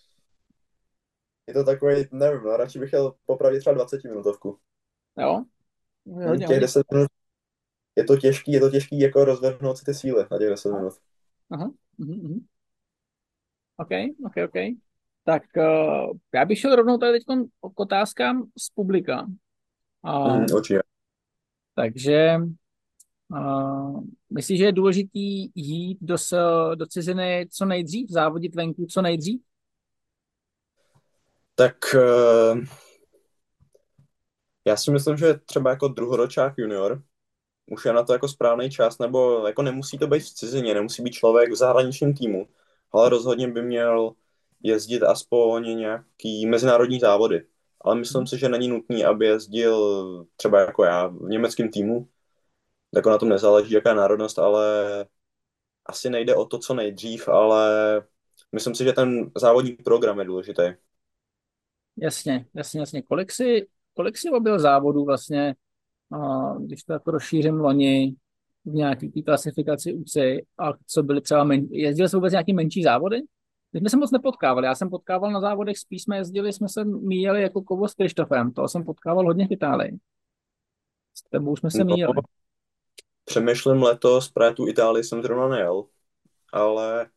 Je 1.48 1.54
to 1.54 1.64
takový, 1.64 1.94
nevím, 2.12 2.40
no, 2.42 2.56
radši 2.56 2.78
bych 2.78 2.88
chtěl 2.90 3.14
popravit 3.26 3.60
třeba 3.60 3.74
20 3.74 4.04
minutovku. 4.04 4.58
Jo. 5.18 5.44
Hodně, 6.06 6.38
těch 6.38 6.48
hodně. 6.48 6.60
10 6.60 6.86
minut, 6.92 7.08
je 7.96 8.04
to 8.04 8.16
těžký, 8.16 8.52
je 8.52 8.60
to 8.60 8.70
těžký 8.70 8.98
jako 9.00 9.24
rozvrhnout 9.24 9.78
si 9.78 9.84
ty 9.84 9.94
síly 9.94 10.26
na 10.30 10.38
těch 10.38 10.48
10 10.48 10.72
minut. 10.72 10.92
Aha. 11.50 11.70
Mhm, 11.98 12.12
mhm. 12.22 12.46
OK, 13.76 13.88
OK, 14.26 14.34
OK. 14.44 14.54
Tak 15.24 15.42
uh, 15.56 16.16
já 16.34 16.44
bych 16.44 16.58
šel 16.58 16.76
rovnou 16.76 16.98
tady 16.98 17.12
teď 17.12 17.24
k 17.74 17.80
otázkám 17.80 18.50
z 18.58 18.70
publika. 18.70 19.26
Uh, 20.04 20.36
Mm, 20.38 20.44
určitě. 20.54 20.80
takže 21.74 22.36
uh, 23.28 24.00
myslíš, 24.34 24.58
že 24.58 24.64
je 24.64 24.72
důležitý 24.72 25.50
jít 25.54 25.98
do, 26.00 26.16
do 26.74 26.86
ciziny 26.86 27.48
co 27.50 27.64
nejdřív, 27.64 28.10
závodit 28.10 28.54
venku 28.54 28.86
co 28.86 29.02
nejdřív? 29.02 29.40
Tak 31.54 31.94
eh, 31.94 32.66
já 34.64 34.76
si 34.76 34.90
myslím, 34.90 35.16
že 35.16 35.34
třeba 35.34 35.70
jako 35.70 35.88
druhoročák 35.88 36.58
junior 36.58 37.02
už 37.66 37.84
je 37.84 37.92
na 37.92 38.02
to 38.02 38.12
jako 38.12 38.28
správný 38.28 38.70
čas, 38.70 38.98
nebo 38.98 39.46
jako 39.46 39.62
nemusí 39.62 39.98
to 39.98 40.06
být 40.06 40.22
v 40.22 40.34
cizině, 40.34 40.74
nemusí 40.74 41.02
být 41.02 41.12
člověk 41.12 41.52
v 41.52 41.56
zahraničním 41.56 42.14
týmu, 42.14 42.48
ale 42.92 43.08
rozhodně 43.08 43.48
by 43.48 43.62
měl 43.62 44.12
jezdit 44.62 45.02
aspoň 45.02 45.78
nějaký 45.78 46.46
mezinárodní 46.46 47.00
závody. 47.00 47.46
Ale 47.80 47.94
myslím 47.94 48.26
si, 48.26 48.38
že 48.38 48.48
není 48.48 48.68
nutný, 48.68 49.04
aby 49.04 49.26
jezdil 49.26 50.26
třeba 50.36 50.60
jako 50.60 50.84
já 50.84 51.06
v 51.06 51.28
německém 51.28 51.70
týmu. 51.70 52.08
Jako 52.96 53.10
na 53.10 53.18
tom 53.18 53.28
nezáleží, 53.28 53.74
jaká 53.74 53.88
je 53.88 53.96
národnost, 53.96 54.38
ale 54.38 55.06
asi 55.86 56.10
nejde 56.10 56.34
o 56.34 56.44
to, 56.44 56.58
co 56.58 56.74
nejdřív, 56.74 57.28
ale 57.28 58.02
myslím 58.52 58.74
si, 58.74 58.84
že 58.84 58.92
ten 58.92 59.30
závodní 59.36 59.72
program 59.72 60.18
je 60.18 60.24
důležitý. 60.24 60.62
Jasně, 61.96 62.46
jasně, 62.54 62.80
jasně. 62.80 63.02
Kolik 63.02 63.32
si, 63.32 63.66
kolik 63.94 64.16
si 64.16 64.30
objel 64.30 64.58
závodů 64.58 65.04
vlastně, 65.04 65.54
když 66.58 66.82
to 66.82 66.92
jako 66.92 67.10
rozšířím 67.10 67.54
loni 67.54 68.14
v 68.64 68.74
nějaký 68.74 69.08
té 69.08 69.22
klasifikaci 69.22 69.94
UC 69.94 70.16
a 70.58 70.72
co 70.86 71.02
byly 71.02 71.20
třeba 71.20 71.44
men... 71.44 71.66
jezdil 71.70 72.08
jsi 72.08 72.16
vůbec 72.16 72.32
nějaký 72.32 72.52
menší 72.52 72.82
závody? 72.82 73.20
My 73.72 73.80
jsme 73.80 73.90
se 73.90 73.96
moc 73.96 74.10
nepotkávali, 74.10 74.66
já 74.66 74.74
jsem 74.74 74.90
potkával 74.90 75.32
na 75.32 75.40
závodech, 75.40 75.78
spíš 75.78 76.02
jsme 76.02 76.16
jezdili, 76.16 76.52
jsme 76.52 76.68
se 76.68 76.84
míjeli 76.84 77.42
jako 77.42 77.62
kovo 77.62 77.88
s 77.88 77.94
Krištofem, 77.94 78.52
toho 78.52 78.68
jsem 78.68 78.84
potkával 78.84 79.24
hodně 79.24 79.46
v 79.46 79.52
Itálii. 79.52 79.98
S 81.14 81.22
tebou 81.30 81.56
jsme 81.56 81.70
se 81.70 81.84
No, 81.84 81.84
míjeli. 81.84 82.12
Přemýšlím 83.26 83.82
letos, 83.82 84.30
právě 84.30 84.54
tu 84.56 84.68
Itálii 84.68 85.04
jsem 85.04 85.22
zrovna 85.22 85.48
nejel, 85.48 85.84
ale 86.52 87.10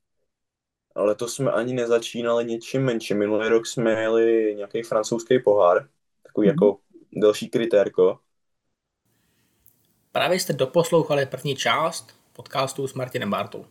letos 0.95 1.35
jsme 1.35 1.51
ani 1.51 1.73
nezačínali 1.73 2.45
něčím 2.45 2.83
menším. 2.85 3.19
Minulý 3.19 3.49
rok 3.49 3.67
jsme 3.67 3.91
jeli 4.01 4.55
nějaký 4.57 4.83
francouzský 4.83 5.39
pohár, 5.39 5.89
takový 6.23 6.47
Mhm. 6.47 6.53
jako 6.53 6.79
delší 7.13 7.49
kritérko. 7.49 8.19
Právě 10.11 10.39
jste 10.39 10.53
doposlouchali 10.53 11.25
první 11.25 11.55
část 11.55 12.15
podcastu 12.33 12.87
s 12.87 12.93
Martinem 12.93 13.29
Bartou. 13.31 13.65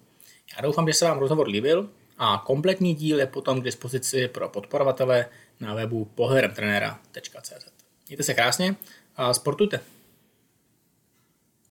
Já 0.56 0.62
doufám, 0.62 0.88
že 0.88 0.94
se 0.94 1.04
vám 1.04 1.18
rozhovor 1.18 1.48
líbil 1.48 1.90
a 2.18 2.42
kompletní 2.46 2.94
díl 2.94 3.20
je 3.20 3.26
potom 3.26 3.60
k 3.60 3.64
dispozici 3.64 4.28
pro 4.28 4.48
podporovatele 4.48 5.26
na 5.60 5.74
webu 5.74 6.04
pohledemtrenera.cz. 6.04 7.66
Mějte 8.08 8.22
se 8.22 8.34
krásně 8.34 8.76
a 9.16 9.34
sportujte. 9.34 9.80